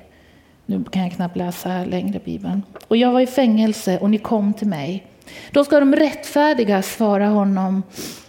nu 0.66 0.84
kan 0.84 1.02
jag 1.02 1.12
knappt 1.12 1.36
läsa 1.36 1.84
längre 1.84 2.20
Bibeln. 2.24 2.62
Och 2.88 2.96
jag 2.96 3.12
var 3.12 3.20
i 3.20 3.26
fängelse 3.26 3.98
och 3.98 4.10
ni 4.10 4.18
kom 4.18 4.54
till 4.54 4.68
mig. 4.68 5.06
Då 5.50 5.64
ska 5.64 5.80
de 5.80 5.96
rättfärdiga 5.96 6.82
svara 6.82 7.26
honom. 7.26 7.82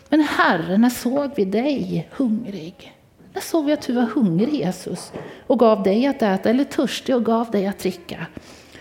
Men 0.09 0.21
Herre, 0.21 0.77
när 0.77 0.89
såg 0.89 1.31
vi 1.35 1.45
dig 1.45 2.07
hungrig? 2.11 2.93
När 3.33 3.41
såg 3.41 3.65
vi 3.65 3.73
att 3.73 3.87
du 3.87 3.93
var 3.93 4.03
hungrig 4.03 4.53
Jesus 4.53 5.11
och 5.47 5.59
gav 5.59 5.83
dig 5.83 6.07
att 6.07 6.21
äta 6.21 6.49
eller 6.49 6.63
törstig 6.63 7.15
och 7.15 7.25
gav 7.25 7.51
dig 7.51 7.67
att 7.67 7.79
dricka? 7.79 8.27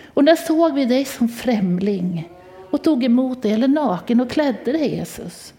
Och 0.07 0.25
när 0.25 0.37
såg 0.37 0.75
vi 0.75 0.85
dig 0.85 1.05
som 1.05 1.29
främling 1.29 2.29
och 2.71 2.83
tog 2.83 3.05
emot 3.05 3.43
dig 3.43 3.53
eller 3.53 3.69
naken 3.69 4.21
och 4.21 4.31
klädde 4.31 4.73
dig 4.73 4.95
Jesus? 4.95 5.55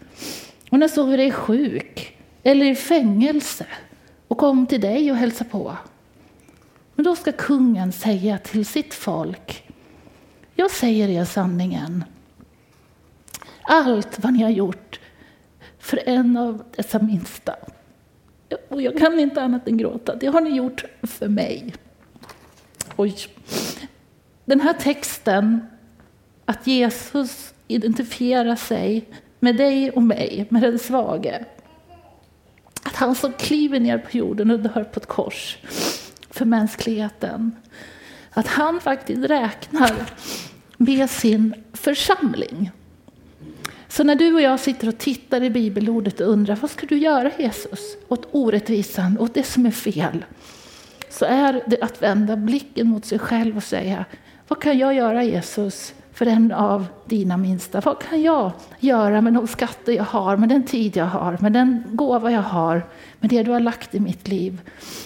Och 0.70 0.78
när 0.78 0.88
såg 0.88 1.08
vi 1.08 1.16
dig 1.16 1.30
sjuk 1.30 2.16
eller 2.42 2.66
i 2.66 2.74
fängelse 2.74 3.66
och 4.28 4.38
kom 4.38 4.66
till 4.66 4.80
dig 4.80 5.10
och 5.10 5.16
hälsade 5.16 5.50
på? 5.50 5.76
Men 6.94 7.04
då 7.04 7.16
ska 7.16 7.32
kungen 7.32 7.92
säga 7.92 8.38
till 8.38 8.66
sitt 8.66 8.94
folk, 8.94 9.64
jag 10.54 10.70
säger 10.70 11.08
er 11.08 11.24
sanningen. 11.24 12.04
Allt 13.62 14.18
vad 14.18 14.32
ni 14.32 14.42
har 14.42 14.50
gjort 14.50 15.00
för 15.78 16.08
en 16.08 16.36
av 16.36 16.64
dessa 16.76 16.98
minsta, 16.98 17.56
och 18.68 18.82
jag 18.82 18.98
kan 18.98 19.18
inte 19.18 19.42
annat 19.42 19.68
än 19.68 19.76
gråta, 19.76 20.14
det 20.14 20.26
har 20.26 20.40
ni 20.40 20.50
gjort 20.50 20.84
för 21.02 21.28
mig. 21.28 21.74
Oj. 22.96 23.14
Den 24.44 24.60
här 24.60 24.72
texten, 24.72 25.66
att 26.44 26.66
Jesus 26.66 27.54
identifierar 27.68 28.56
sig 28.56 29.04
med 29.40 29.56
dig 29.56 29.90
och 29.90 30.02
mig, 30.02 30.46
med 30.50 30.62
den 30.62 30.78
svage. 30.78 31.44
Att 32.82 32.96
han 32.96 33.14
som 33.14 33.32
kliver 33.32 33.80
ner 33.80 33.98
på 33.98 34.16
jorden 34.16 34.50
och 34.50 34.60
dör 34.60 34.84
på 34.84 35.00
ett 35.00 35.06
kors 35.06 35.58
för 36.34 36.44
mänskligheten. 36.44 37.52
Att 38.30 38.46
han 38.46 38.80
faktiskt 38.80 39.24
räknar 39.24 39.92
med 40.76 41.10
sin 41.10 41.54
församling. 41.72 42.70
Så 43.88 44.04
när 44.04 44.14
du 44.14 44.34
och 44.34 44.40
jag 44.40 44.60
sitter 44.60 44.88
och 44.88 44.98
tittar 44.98 45.42
i 45.42 45.50
bibelordet 45.50 46.20
och 46.20 46.28
undrar 46.28 46.56
vad 46.56 46.70
ska 46.70 46.86
du 46.86 46.98
göra 46.98 47.30
Jesus 47.38 47.96
åt 48.08 48.28
orättvisan, 48.30 49.18
åt 49.18 49.34
det 49.34 49.42
som 49.42 49.66
är 49.66 49.70
fel? 49.70 50.24
Så 51.10 51.24
är 51.24 51.62
det 51.66 51.82
att 51.82 52.02
vända 52.02 52.36
blicken 52.36 52.86
mot 52.86 53.04
sig 53.04 53.18
själv 53.18 53.56
och 53.56 53.62
säga 53.62 54.04
vad 54.48 54.62
kan 54.62 54.78
jag 54.78 54.94
göra 54.94 55.24
Jesus 55.24 55.94
för 56.14 56.26
en 56.26 56.52
av 56.52 56.86
dina 57.04 57.36
minsta? 57.36 57.80
Vad 57.80 57.98
kan 57.98 58.22
jag 58.22 58.52
göra 58.78 59.20
med 59.20 59.32
de 59.32 59.46
skatter 59.46 59.92
jag 59.92 60.04
har, 60.04 60.36
med 60.36 60.48
den 60.48 60.62
tid 60.62 60.96
jag 60.96 61.06
har, 61.06 61.38
med 61.40 61.52
den 61.52 61.84
gåva 61.88 62.30
jag 62.30 62.42
har, 62.42 62.86
med 63.20 63.30
det 63.30 63.42
du 63.42 63.50
har 63.50 63.60
lagt 63.60 63.94
i 63.94 64.00
mitt 64.00 64.28
liv? 64.28 64.60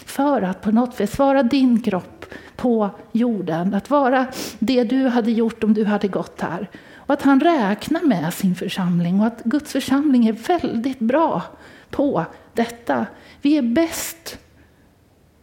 För 0.06 0.42
att 0.42 0.62
på 0.62 0.70
något 0.70 1.00
vis 1.00 1.18
vara 1.18 1.42
din 1.42 1.82
kropp 1.82 2.26
på 2.56 2.90
jorden, 3.12 3.74
att 3.74 3.90
vara 3.90 4.26
det 4.58 4.84
du 4.84 5.08
hade 5.08 5.30
gjort 5.30 5.64
om 5.64 5.74
du 5.74 5.84
hade 5.84 6.08
gått 6.08 6.40
här. 6.40 6.70
Och 6.94 7.14
att 7.14 7.22
han 7.22 7.40
räknar 7.40 8.02
med 8.02 8.34
sin 8.34 8.54
församling 8.54 9.20
och 9.20 9.26
att 9.26 9.42
Guds 9.44 9.72
församling 9.72 10.26
är 10.26 10.32
väldigt 10.32 10.98
bra 10.98 11.42
på 11.90 12.24
detta. 12.54 13.06
Vi 13.42 13.56
är 13.56 13.62
bäst 13.62 14.38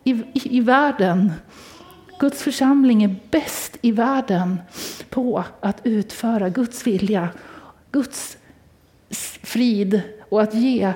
i, 0.04 0.12
i, 0.12 0.58
i 0.58 0.60
världen. 0.60 1.32
Guds 2.20 2.44
församling 2.44 3.04
är 3.04 3.16
bäst 3.32 3.78
i 3.82 3.92
världen 3.92 4.60
på 5.16 5.44
att 5.60 5.82
utföra 5.84 6.50
Guds 6.50 6.88
vilja, 6.88 7.30
Guds 7.92 8.38
frid 9.44 10.02
och 10.30 10.42
att 10.42 10.54
ge 10.54 10.94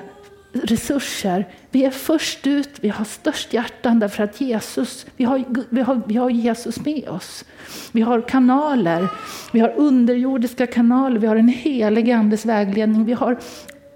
resurser. 0.52 1.48
Vi 1.70 1.84
är 1.84 1.90
först 1.90 2.46
ut, 2.46 2.70
vi 2.80 2.88
har 2.88 3.04
störst 3.04 3.52
hjärtan 3.52 4.00
därför 4.00 4.22
att 4.24 4.40
Jesus, 4.40 5.06
vi 5.16 5.24
har, 5.24 5.44
vi 5.68 5.80
har, 5.80 6.00
vi 6.06 6.16
har 6.16 6.30
Jesus 6.30 6.80
med 6.80 7.08
oss. 7.08 7.44
Vi 7.92 8.00
har 8.00 8.20
kanaler, 8.20 9.08
vi 9.52 9.60
har 9.60 9.74
underjordiska 9.76 10.66
kanaler, 10.66 11.20
vi 11.20 11.26
har 11.26 11.36
en 11.36 11.48
helig 11.48 12.10
andes 12.10 12.44
vägledning. 12.44 13.04
Vi 13.04 13.12
har 13.12 13.38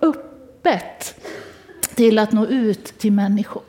öppet 0.00 1.20
till 1.94 2.18
att 2.18 2.32
nå 2.32 2.46
ut 2.46 2.84
till 2.84 3.12
människor. 3.12 3.62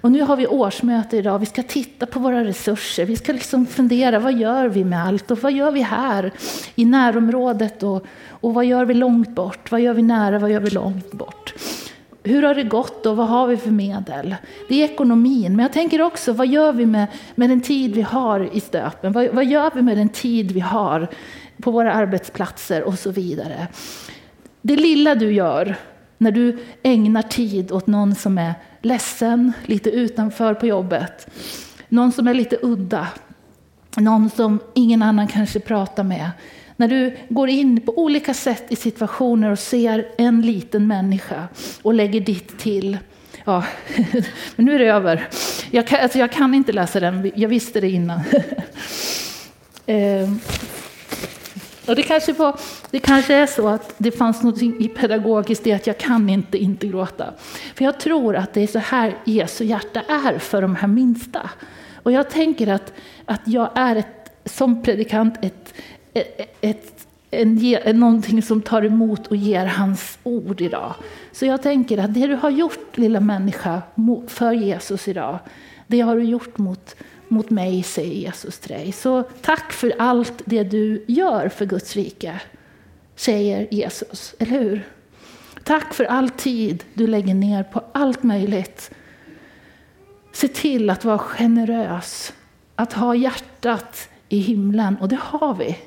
Och 0.00 0.12
nu 0.12 0.22
har 0.22 0.36
vi 0.36 0.46
årsmöte 0.46 1.16
idag, 1.16 1.38
vi 1.38 1.46
ska 1.46 1.62
titta 1.62 2.06
på 2.06 2.18
våra 2.18 2.44
resurser. 2.44 3.04
Vi 3.04 3.16
ska 3.16 3.32
liksom 3.32 3.66
fundera, 3.66 4.18
vad 4.18 4.34
gör 4.34 4.68
vi 4.68 4.84
med 4.84 5.06
allt? 5.06 5.30
Och 5.30 5.38
vad 5.38 5.52
gör 5.52 5.70
vi 5.70 5.80
här 5.80 6.32
i 6.74 6.84
närområdet? 6.84 7.82
Och, 7.82 8.06
och 8.28 8.54
vad 8.54 8.64
gör 8.64 8.84
vi 8.84 8.94
långt 8.94 9.34
bort? 9.34 9.70
Vad 9.70 9.80
gör 9.80 9.94
vi 9.94 10.02
nära? 10.02 10.38
Vad 10.38 10.50
gör 10.50 10.60
vi 10.60 10.70
långt 10.70 11.12
bort? 11.12 11.54
Hur 12.22 12.42
har 12.42 12.54
det 12.54 12.62
gått 12.62 13.06
och 13.06 13.16
vad 13.16 13.28
har 13.28 13.46
vi 13.46 13.56
för 13.56 13.70
medel? 13.70 14.36
Det 14.68 14.82
är 14.82 14.84
ekonomin, 14.84 15.56
men 15.56 15.62
jag 15.62 15.72
tänker 15.72 16.02
också, 16.02 16.32
vad 16.32 16.46
gör 16.46 16.72
vi 16.72 16.86
med, 16.86 17.06
med 17.34 17.50
den 17.50 17.60
tid 17.60 17.94
vi 17.94 18.02
har 18.02 18.56
i 18.56 18.60
stöpen? 18.60 19.12
Vad, 19.12 19.28
vad 19.28 19.44
gör 19.44 19.70
vi 19.74 19.82
med 19.82 19.96
den 19.96 20.08
tid 20.08 20.52
vi 20.52 20.60
har 20.60 21.08
på 21.62 21.70
våra 21.70 21.92
arbetsplatser 21.92 22.82
och 22.82 22.98
så 22.98 23.10
vidare? 23.10 23.66
Det 24.62 24.76
lilla 24.76 25.14
du 25.14 25.32
gör 25.32 25.76
när 26.20 26.30
du 26.30 26.58
ägnar 26.82 27.22
tid 27.22 27.72
åt 27.72 27.86
någon 27.86 28.14
som 28.14 28.38
är 28.38 28.54
ledsen, 28.82 29.52
lite 29.66 29.90
utanför 29.90 30.54
på 30.54 30.66
jobbet, 30.66 31.26
någon 31.88 32.12
som 32.12 32.28
är 32.28 32.34
lite 32.34 32.58
udda, 32.62 33.08
någon 33.96 34.30
som 34.30 34.58
ingen 34.74 35.02
annan 35.02 35.28
kanske 35.28 35.60
pratar 35.60 36.04
med. 36.04 36.30
När 36.76 36.88
du 36.88 37.16
går 37.28 37.48
in 37.48 37.80
på 37.80 37.98
olika 37.98 38.34
sätt 38.34 38.64
i 38.68 38.76
situationer 38.76 39.50
och 39.50 39.58
ser 39.58 40.08
en 40.18 40.42
liten 40.42 40.86
människa 40.86 41.48
och 41.82 41.94
lägger 41.94 42.20
ditt 42.20 42.58
till. 42.58 42.98
Ja, 43.44 43.64
men 44.56 44.66
nu 44.66 44.74
är 44.74 44.78
det 44.78 44.86
över. 44.88 45.28
Jag 45.70 45.86
kan, 45.86 46.00
alltså 46.00 46.18
jag 46.18 46.32
kan 46.32 46.54
inte 46.54 46.72
läsa 46.72 47.00
den, 47.00 47.32
jag 47.34 47.48
visste 47.48 47.80
det 47.80 47.90
innan. 47.90 48.20
Ehm, 49.86 50.40
och 51.86 51.96
det, 51.96 52.02
kanske 52.02 52.32
var, 52.32 52.60
det 52.90 52.98
kanske 52.98 53.34
är 53.34 53.46
så 53.46 53.68
att 53.68 53.94
det 53.98 54.10
fanns 54.10 54.42
något 54.42 54.62
i 54.62 54.88
pedagogiskt 54.88 55.66
i 55.66 55.72
att 55.72 55.86
jag 55.86 55.98
kan 55.98 56.28
inte 56.28 56.58
inte 56.58 56.86
gråta. 56.86 57.32
För 57.74 57.84
jag 57.84 58.00
tror 58.00 58.36
att 58.36 58.54
det 58.54 58.60
är 58.60 58.66
så 58.66 58.78
här 58.78 59.16
Jesu 59.24 59.64
hjärta 59.64 60.00
är 60.00 60.38
för 60.38 60.62
de 60.62 60.76
här 60.76 60.88
minsta. 60.88 61.50
Och 62.02 62.12
jag 62.12 62.30
tänker 62.30 62.66
att, 62.66 62.92
att 63.24 63.40
jag 63.44 63.70
är 63.74 63.96
ett, 63.96 64.30
som 64.44 64.82
predikant 64.82 65.34
ett, 65.42 65.74
ett, 66.12 66.56
ett 66.60 67.06
en, 67.30 68.00
någonting 68.00 68.42
som 68.42 68.62
tar 68.62 68.84
emot 68.84 69.26
och 69.26 69.36
ger 69.36 69.66
hans 69.66 70.18
ord 70.22 70.60
idag. 70.60 70.94
Så 71.32 71.46
jag 71.46 71.62
tänker 71.62 71.98
att 71.98 72.14
det 72.14 72.26
du 72.26 72.34
har 72.34 72.50
gjort 72.50 72.98
lilla 72.98 73.20
människa 73.20 73.82
för 74.26 74.52
Jesus 74.52 75.08
idag, 75.08 75.38
det 75.86 76.00
har 76.00 76.16
du 76.16 76.24
gjort 76.24 76.58
mot 76.58 76.94
mot 77.30 77.50
mig, 77.50 77.82
säger 77.82 78.14
Jesus 78.14 78.58
till 78.58 78.72
dig. 78.72 78.92
Så 78.92 79.22
tack 79.22 79.72
för 79.72 79.92
allt 79.98 80.42
det 80.44 80.62
du 80.62 81.04
gör 81.08 81.48
för 81.48 81.66
Guds 81.66 81.96
rike, 81.96 82.40
säger 83.16 83.68
Jesus. 83.70 84.34
Eller 84.38 84.58
hur? 84.58 84.88
Tack 85.64 85.94
för 85.94 86.04
all 86.04 86.30
tid 86.30 86.84
du 86.94 87.06
lägger 87.06 87.34
ner 87.34 87.62
på 87.62 87.84
allt 87.92 88.22
möjligt. 88.22 88.90
Se 90.32 90.48
till 90.48 90.90
att 90.90 91.04
vara 91.04 91.18
generös, 91.18 92.32
att 92.76 92.92
ha 92.92 93.14
hjärtat 93.14 94.08
i 94.28 94.38
himlen. 94.38 94.96
Och 95.00 95.08
det 95.08 95.18
har 95.22 95.54
vi. 95.54 95.78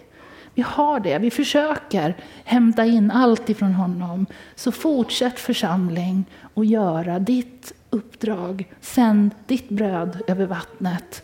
Vi 0.53 0.61
har 0.61 0.99
det. 0.99 1.17
Vi 1.17 1.31
försöker 1.31 2.15
hämta 2.43 2.85
in 2.85 3.11
allt 3.11 3.49
ifrån 3.49 3.73
honom. 3.73 4.25
Så 4.55 4.71
fortsätt 4.71 5.39
församling 5.39 6.25
och 6.53 6.65
göra 6.65 7.19
ditt 7.19 7.73
uppdrag. 7.93 8.73
Sänd 8.81 9.31
ditt 9.47 9.69
bröd 9.69 10.21
över 10.27 10.45
vattnet. 10.45 11.23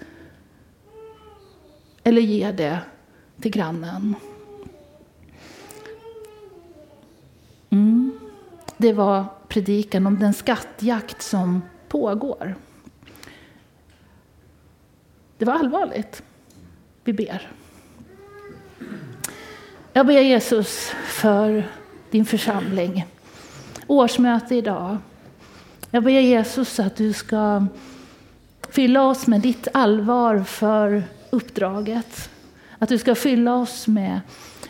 Eller 2.04 2.22
ge 2.22 2.52
det 2.52 2.80
till 3.42 3.52
grannen. 3.52 4.16
Mm. 7.70 8.20
Det 8.78 8.94
var 8.94 9.26
predikan 9.48 10.08
om 10.08 10.20
den 10.20 10.34
skattjakt 10.34 11.22
som 11.22 11.62
pågår. 11.88 12.56
Det 15.38 15.46
var 15.46 15.54
allvarligt. 15.54 16.24
Vi 17.04 17.14
ber. 17.14 17.52
Jag 19.94 20.08
ber 20.08 20.22
Jesus 20.22 20.94
för 21.06 21.64
din 22.12 22.26
församling. 22.26 23.06
Årsmöte 23.88 24.56
idag. 24.56 24.98
Jag 25.92 26.04
ber 26.04 26.12
Jesus 26.12 26.80
att 26.80 26.96
du 26.96 27.14
ska 27.14 27.66
fylla 28.70 29.04
oss 29.04 29.28
med 29.28 29.42
ditt 29.42 29.68
allvar 29.74 30.44
för 30.44 31.04
uppdraget. 31.30 32.30
Att 32.80 32.90
du 32.90 32.98
ska 32.98 33.16
fylla 33.16 33.56
oss 33.56 33.88
med, 33.88 34.20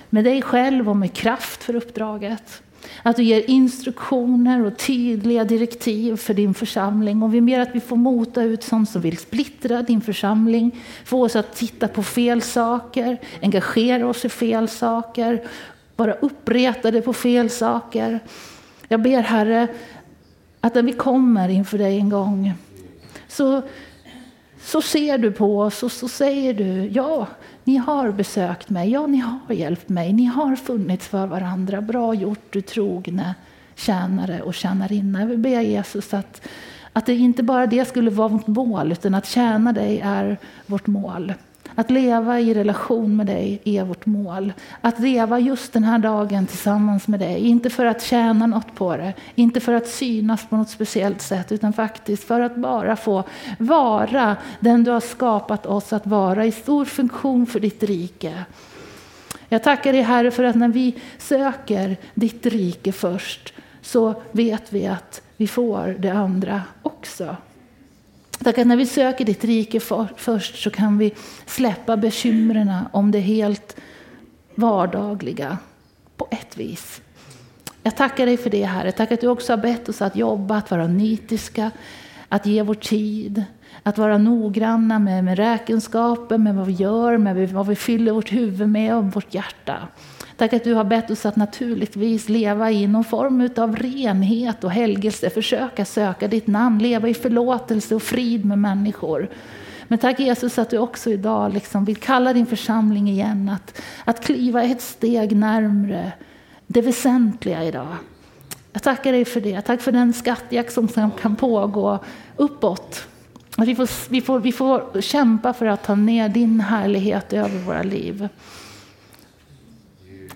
med 0.09 0.23
dig 0.23 0.41
själv 0.41 0.89
och 0.89 0.97
med 0.97 1.13
kraft 1.13 1.63
för 1.63 1.75
uppdraget. 1.75 2.61
Att 3.03 3.15
du 3.15 3.23
ger 3.23 3.49
instruktioner 3.49 4.65
och 4.65 4.77
tydliga 4.77 5.43
direktiv 5.43 6.15
för 6.15 6.33
din 6.33 6.53
församling. 6.53 7.23
Och 7.23 7.33
vi 7.33 7.41
ber 7.41 7.59
att 7.59 7.75
vi 7.75 7.79
får 7.79 7.95
mota 7.95 8.43
ut 8.43 8.63
sånt 8.63 8.89
som 8.89 9.01
vill 9.01 9.17
splittra 9.17 9.81
din 9.81 10.01
församling, 10.01 10.79
få 11.05 11.23
oss 11.23 11.35
att 11.35 11.55
titta 11.55 11.87
på 11.87 12.03
fel 12.03 12.41
saker, 12.41 13.17
engagera 13.41 14.07
oss 14.07 14.25
i 14.25 14.29
fel 14.29 14.67
saker, 14.67 15.43
vara 15.95 16.13
uppretade 16.13 17.01
på 17.01 17.13
fel 17.13 17.49
saker. 17.49 18.19
Jag 18.87 19.01
ber 19.01 19.21
Herre 19.21 19.67
att 20.61 20.75
när 20.75 20.83
vi 20.83 20.93
kommer 20.93 21.49
inför 21.49 21.77
dig 21.77 21.97
en 21.97 22.09
gång 22.09 22.53
så 23.27 23.61
så 24.61 24.81
ser 24.81 25.17
du 25.17 25.31
på 25.31 25.59
oss 25.59 25.83
och 25.83 25.91
så 25.91 26.07
säger 26.07 26.53
du 26.53 26.89
ja, 26.93 27.27
ni 27.63 27.77
har 27.77 28.11
besökt 28.11 28.69
mig, 28.69 28.91
ja, 28.91 29.07
ni 29.07 29.17
har 29.17 29.55
hjälpt 29.55 29.89
mig, 29.89 30.13
ni 30.13 30.25
har 30.25 30.55
funnits 30.55 31.07
för 31.07 31.27
varandra. 31.27 31.81
Bra 31.81 32.13
gjort, 32.13 32.53
du 32.53 32.61
trogne 32.61 33.35
tjänare 33.75 34.41
och 34.41 34.53
tjänarinna. 34.53 35.19
Jag 35.19 35.27
vill 35.27 35.37
be 35.37 35.49
Jesus 35.49 36.13
att, 36.13 36.47
att 36.93 37.05
det 37.05 37.15
inte 37.15 37.43
bara 37.43 37.67
det 37.67 37.85
skulle 37.85 38.11
vara 38.11 38.27
vårt 38.27 38.47
mål, 38.47 38.91
utan 38.91 39.15
att 39.15 39.25
tjäna 39.25 39.73
dig 39.73 40.01
är 40.03 40.37
vårt 40.65 40.87
mål. 40.87 41.33
Att 41.79 41.91
leva 41.91 42.39
i 42.39 42.53
relation 42.53 43.15
med 43.15 43.25
dig 43.25 43.61
är 43.63 43.83
vårt 43.83 44.05
mål. 44.05 44.53
Att 44.81 44.99
leva 44.99 45.39
just 45.39 45.73
den 45.73 45.83
här 45.83 45.99
dagen 45.99 46.47
tillsammans 46.47 47.07
med 47.07 47.19
dig. 47.19 47.47
Inte 47.47 47.69
för 47.69 47.85
att 47.85 48.03
tjäna 48.03 48.47
något 48.47 48.75
på 48.75 48.97
det, 48.97 49.13
inte 49.35 49.59
för 49.59 49.73
att 49.73 49.87
synas 49.87 50.45
på 50.49 50.57
något 50.57 50.69
speciellt 50.69 51.21
sätt, 51.21 51.51
utan 51.51 51.73
faktiskt 51.73 52.23
för 52.23 52.41
att 52.41 52.55
bara 52.55 52.95
få 52.95 53.23
vara 53.59 54.35
den 54.59 54.83
du 54.83 54.91
har 54.91 54.99
skapat 54.99 55.65
oss 55.65 55.93
att 55.93 56.07
vara 56.07 56.45
i 56.45 56.51
stor 56.51 56.85
funktion 56.85 57.45
för 57.45 57.59
ditt 57.59 57.83
rike. 57.83 58.43
Jag 59.49 59.63
tackar 59.63 59.93
dig 59.93 60.01
Herre 60.01 60.31
för 60.31 60.43
att 60.43 60.55
när 60.55 60.69
vi 60.69 60.95
söker 61.17 61.97
ditt 62.13 62.45
rike 62.45 62.91
först 62.91 63.53
så 63.81 64.13
vet 64.31 64.73
vi 64.73 64.87
att 64.87 65.21
vi 65.37 65.47
får 65.47 65.95
det 65.99 66.09
andra 66.09 66.61
också. 66.81 67.35
Tack 68.43 68.57
att 68.57 68.67
när 68.67 68.77
vi 68.77 68.85
söker 68.85 69.25
ditt 69.25 69.43
rike 69.43 69.79
för, 69.79 70.07
först 70.17 70.63
så 70.63 70.69
kan 70.69 70.97
vi 70.97 71.13
släppa 71.45 71.97
bekymren 71.97 72.71
om 72.91 73.11
det 73.11 73.19
helt 73.19 73.75
vardagliga 74.55 75.57
på 76.17 76.27
ett 76.31 76.57
vis. 76.57 77.01
Jag 77.83 77.97
tackar 77.97 78.25
dig 78.25 78.37
för 78.37 78.49
det 78.49 78.63
Herre. 78.63 78.91
Tack 78.91 79.11
att 79.11 79.21
du 79.21 79.27
också 79.27 79.53
har 79.53 79.57
bett 79.57 79.89
oss 79.89 80.01
att 80.01 80.15
jobba, 80.15 80.57
att 80.57 80.71
vara 80.71 80.87
nitiska, 80.87 81.71
att 82.29 82.45
ge 82.45 82.61
vår 82.61 82.75
tid, 82.75 83.43
Att 83.83 83.97
vara 83.97 84.17
noggranna 84.17 84.99
med, 84.99 85.23
med 85.23 85.37
räkenskapen, 85.37 86.43
med 86.43 86.55
vad 86.55 86.65
vi 86.65 86.73
gör, 86.73 87.17
med 87.17 87.49
vad 87.49 87.67
vi 87.67 87.75
fyller 87.75 88.11
vårt 88.11 88.31
huvud 88.31 88.69
med 88.69 88.95
och 88.95 89.03
vårt 89.05 89.33
hjärta. 89.33 89.87
Tack 90.39 90.53
att 90.53 90.63
du 90.63 90.73
har 90.73 90.83
bett 90.83 91.11
oss 91.11 91.25
att 91.25 91.35
naturligtvis 91.35 92.29
leva 92.29 92.71
i 92.71 92.87
någon 92.87 93.03
form 93.03 93.49
av 93.57 93.75
renhet 93.75 94.63
och 94.63 94.71
helgelse, 94.71 95.29
försöka 95.29 95.85
söka 95.85 96.27
ditt 96.27 96.47
namn, 96.47 96.79
leva 96.79 97.09
i 97.09 97.13
förlåtelse 97.13 97.95
och 97.95 98.03
frid 98.03 98.45
med 98.45 98.57
människor. 98.57 99.29
Men 99.87 99.99
tack 99.99 100.19
Jesus 100.19 100.59
att 100.59 100.69
du 100.69 100.77
också 100.77 101.09
idag 101.09 101.53
liksom 101.53 101.85
vill 101.85 101.95
kalla 101.95 102.33
din 102.33 102.45
församling 102.45 103.09
igen 103.09 103.49
att, 103.49 103.81
att 104.05 104.25
kliva 104.25 104.63
ett 104.63 104.81
steg 104.81 105.35
närmre 105.35 106.11
det 106.67 106.81
väsentliga 106.81 107.63
idag. 107.63 107.95
Jag 108.71 108.83
tackar 108.83 109.11
dig 109.11 109.25
för 109.25 109.41
det. 109.41 109.61
Tack 109.61 109.81
för 109.81 109.91
den 109.91 110.13
skattjakt 110.13 110.73
som 110.73 111.11
kan 111.21 111.35
pågå 111.35 111.99
uppåt. 112.35 113.07
Att 113.57 113.67
vi, 113.67 113.75
får, 113.75 114.09
vi, 114.09 114.21
får, 114.21 114.39
vi 114.39 114.51
får 114.51 115.01
kämpa 115.01 115.53
för 115.53 115.65
att 115.65 115.83
ta 115.83 115.95
ner 115.95 116.29
din 116.29 116.59
härlighet 116.59 117.33
över 117.33 117.59
våra 117.59 117.83
liv. 117.83 118.29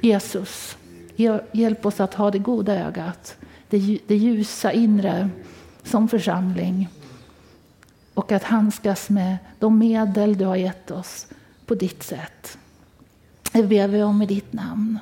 Jesus, 0.04 0.78
hjälp 1.52 1.86
oss 1.86 2.00
att 2.00 2.14
ha 2.14 2.32
det 2.32 2.40
goda 2.40 2.76
ögat, 2.76 3.38
det, 3.70 4.16
ljusa 4.16 4.72
inre 4.72 5.30
som 5.84 6.08
församling 6.08 6.90
och 8.14 8.32
att 8.32 8.44
handskas 8.44 9.10
med 9.10 9.38
de 9.60 9.78
medel 9.78 10.38
du 10.38 10.46
har 10.46 10.56
gett 10.56 10.92
oss 10.92 11.28
på 11.66 11.76
ditt 11.76 12.04
sätt. 12.04 12.58
Det 13.52 13.64
ber 13.64 13.88
vi 13.88 14.04
om 14.04 14.22
i 14.22 14.26
ditt 14.26 14.54
namn. 14.54 15.00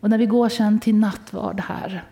Och 0.00 0.10
när 0.10 0.18
vi 0.18 0.26
går 0.26 0.48
sen 0.48 0.80
till 0.80 0.94
nattvard 0.94 1.60
här 1.60 2.04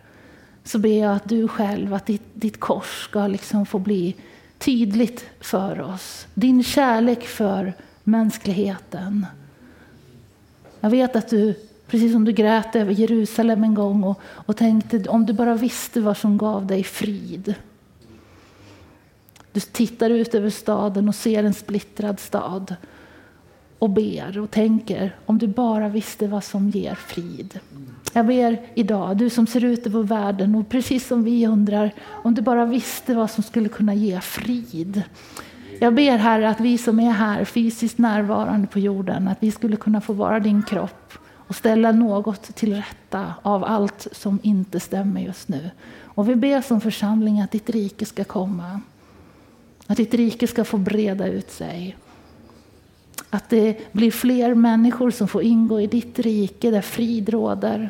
så 0.63 0.79
ber 0.79 1.01
jag 1.01 1.15
att 1.15 1.29
du 1.29 1.47
själv, 1.47 1.93
att 1.93 2.05
ditt, 2.05 2.29
ditt 2.33 2.59
kors 2.59 3.03
ska 3.03 3.27
liksom 3.27 3.65
få 3.65 3.79
bli 3.79 4.15
tydligt 4.57 5.25
för 5.39 5.81
oss. 5.81 6.27
Din 6.33 6.63
kärlek 6.63 7.23
för 7.23 7.73
mänskligheten. 8.03 9.25
Jag 10.87 10.91
vet 10.91 11.15
att 11.15 11.29
du, 11.29 11.53
precis 11.87 12.11
som 12.11 12.25
du 12.25 12.31
grät 12.31 12.75
över 12.75 12.93
Jerusalem 12.93 13.63
en 13.63 13.73
gång 13.73 14.03
och, 14.03 14.19
och 14.23 14.57
tänkte 14.57 15.09
om 15.09 15.25
du 15.25 15.33
bara 15.33 15.55
visste 15.55 16.01
vad 16.01 16.17
som 16.17 16.37
gav 16.37 16.65
dig 16.67 16.83
frid. 16.83 17.55
Du 19.51 19.59
tittar 19.59 20.09
ut 20.09 20.35
över 20.35 20.49
staden 20.49 21.07
och 21.07 21.15
ser 21.15 21.43
en 21.43 21.53
splittrad 21.53 22.19
stad 22.19 22.75
och 23.79 23.89
ber 23.89 24.39
och 24.39 24.51
tänker 24.51 25.15
om 25.25 25.37
du 25.37 25.47
bara 25.47 25.89
visste 25.89 26.27
vad 26.27 26.43
som 26.43 26.69
ger 26.69 26.95
frid. 26.95 27.59
Jag 28.13 28.25
ber 28.27 28.61
idag, 28.73 29.17
du 29.17 29.29
som 29.29 29.47
ser 29.47 29.63
ut 29.63 29.85
över 29.85 30.03
världen 30.03 30.55
och 30.55 30.69
precis 30.69 31.07
som 31.07 31.23
vi 31.23 31.47
undrar 31.47 31.91
om 32.07 32.33
du 32.33 32.41
bara 32.41 32.65
visste 32.65 33.15
vad 33.15 33.31
som 33.31 33.43
skulle 33.43 33.69
kunna 33.69 33.93
ge 33.93 34.21
frid. 34.21 35.03
Jag 35.79 35.93
ber 35.93 36.17
Herre 36.17 36.49
att 36.49 36.59
vi 36.59 36.77
som 36.77 36.99
är 36.99 37.11
här 37.11 37.45
fysiskt 37.45 37.97
närvarande 37.97 38.67
på 38.67 38.79
jorden, 38.79 39.27
att 39.27 39.37
vi 39.39 39.51
skulle 39.51 39.75
kunna 39.75 40.01
få 40.01 40.13
vara 40.13 40.39
din 40.39 40.63
kropp 40.63 41.13
och 41.47 41.55
ställa 41.55 41.91
något 41.91 42.55
till 42.55 42.75
rätta 42.75 43.33
av 43.41 43.63
allt 43.63 44.07
som 44.11 44.39
inte 44.43 44.79
stämmer 44.79 45.21
just 45.21 45.47
nu. 45.47 45.69
Och 46.01 46.29
vi 46.29 46.35
ber 46.35 46.61
som 46.61 46.81
församling 46.81 47.41
att 47.41 47.51
ditt 47.51 47.69
rike 47.69 48.05
ska 48.05 48.23
komma. 48.23 48.81
Att 49.87 49.97
ditt 49.97 50.13
rike 50.13 50.47
ska 50.47 50.63
få 50.63 50.77
breda 50.77 51.27
ut 51.27 51.51
sig. 51.51 51.97
Att 53.29 53.49
det 53.49 53.93
blir 53.93 54.11
fler 54.11 54.53
människor 54.53 55.11
som 55.11 55.27
får 55.27 55.43
ingå 55.43 55.81
i 55.81 55.87
ditt 55.87 56.19
rike 56.19 56.71
där 56.71 56.81
frid 56.81 57.29
råder. 57.29 57.89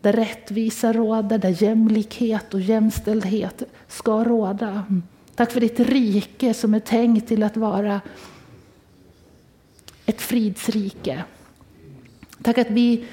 Där 0.00 0.12
rättvisa 0.12 0.92
råder, 0.92 1.38
där 1.38 1.62
jämlikhet 1.62 2.54
och 2.54 2.60
jämställdhet 2.60 3.62
ska 3.88 4.24
råda. 4.24 4.84
Tack 5.38 5.52
för 5.52 5.60
ditt 5.60 5.80
rike 5.80 6.54
som 6.54 6.74
är 6.74 6.80
tänkt 6.80 7.28
till 7.28 7.42
att 7.42 7.56
vara 7.56 8.00
ett 10.06 10.20
fridsrike. 10.20 11.24
Tack 12.42 12.58
att 12.58 12.70
vi 12.70 13.06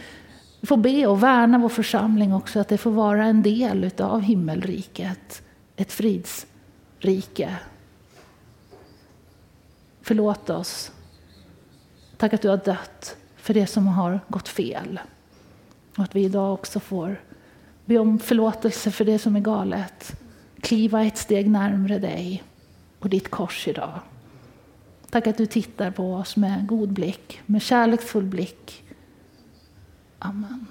får 0.64 0.78
be 0.78 1.08
och 1.08 1.24
värna 1.24 1.58
vår 1.58 1.70
församling 1.70 2.34
också, 2.34 2.60
att 2.60 2.68
det 2.68 2.78
får 2.78 2.92
vara 2.92 3.26
en 3.26 3.42
del 3.42 3.92
av 3.98 4.22
himmelriket. 4.22 5.44
Ett 5.76 5.92
fridsrike. 5.92 7.56
Förlåt 10.02 10.50
oss. 10.50 10.92
Tack 12.18 12.34
att 12.34 12.42
du 12.42 12.50
har 12.50 12.58
dött 12.58 13.18
för 13.36 13.54
det 13.54 13.68
som 13.68 13.88
har 13.88 14.20
gått 14.28 14.48
fel. 14.48 15.00
Och 15.98 16.04
att 16.04 16.16
vi 16.16 16.24
idag 16.24 16.54
också 16.54 16.80
får 16.80 17.22
be 17.86 17.98
om 17.98 18.20
förlåtelse 18.20 18.92
för 18.92 19.06
det 19.06 19.20
som 19.20 19.36
är 19.36 19.40
galet. 19.40 20.25
Kliva 20.66 21.04
ett 21.04 21.18
steg 21.18 21.50
närmre 21.50 22.00
dig 22.00 22.44
och 23.00 23.10
ditt 23.10 23.30
kors 23.30 23.68
idag. 23.68 24.00
Tack 25.10 25.28
att 25.28 25.38
du 25.38 25.46
tittar 25.46 25.92
på 25.92 26.14
oss 26.14 26.38
med 26.38 26.68
god 26.68 26.94
blick, 26.94 27.42
med 27.46 27.62
kärleksfull 27.62 28.24
blick. 28.24 28.84
Amen. 30.20 30.66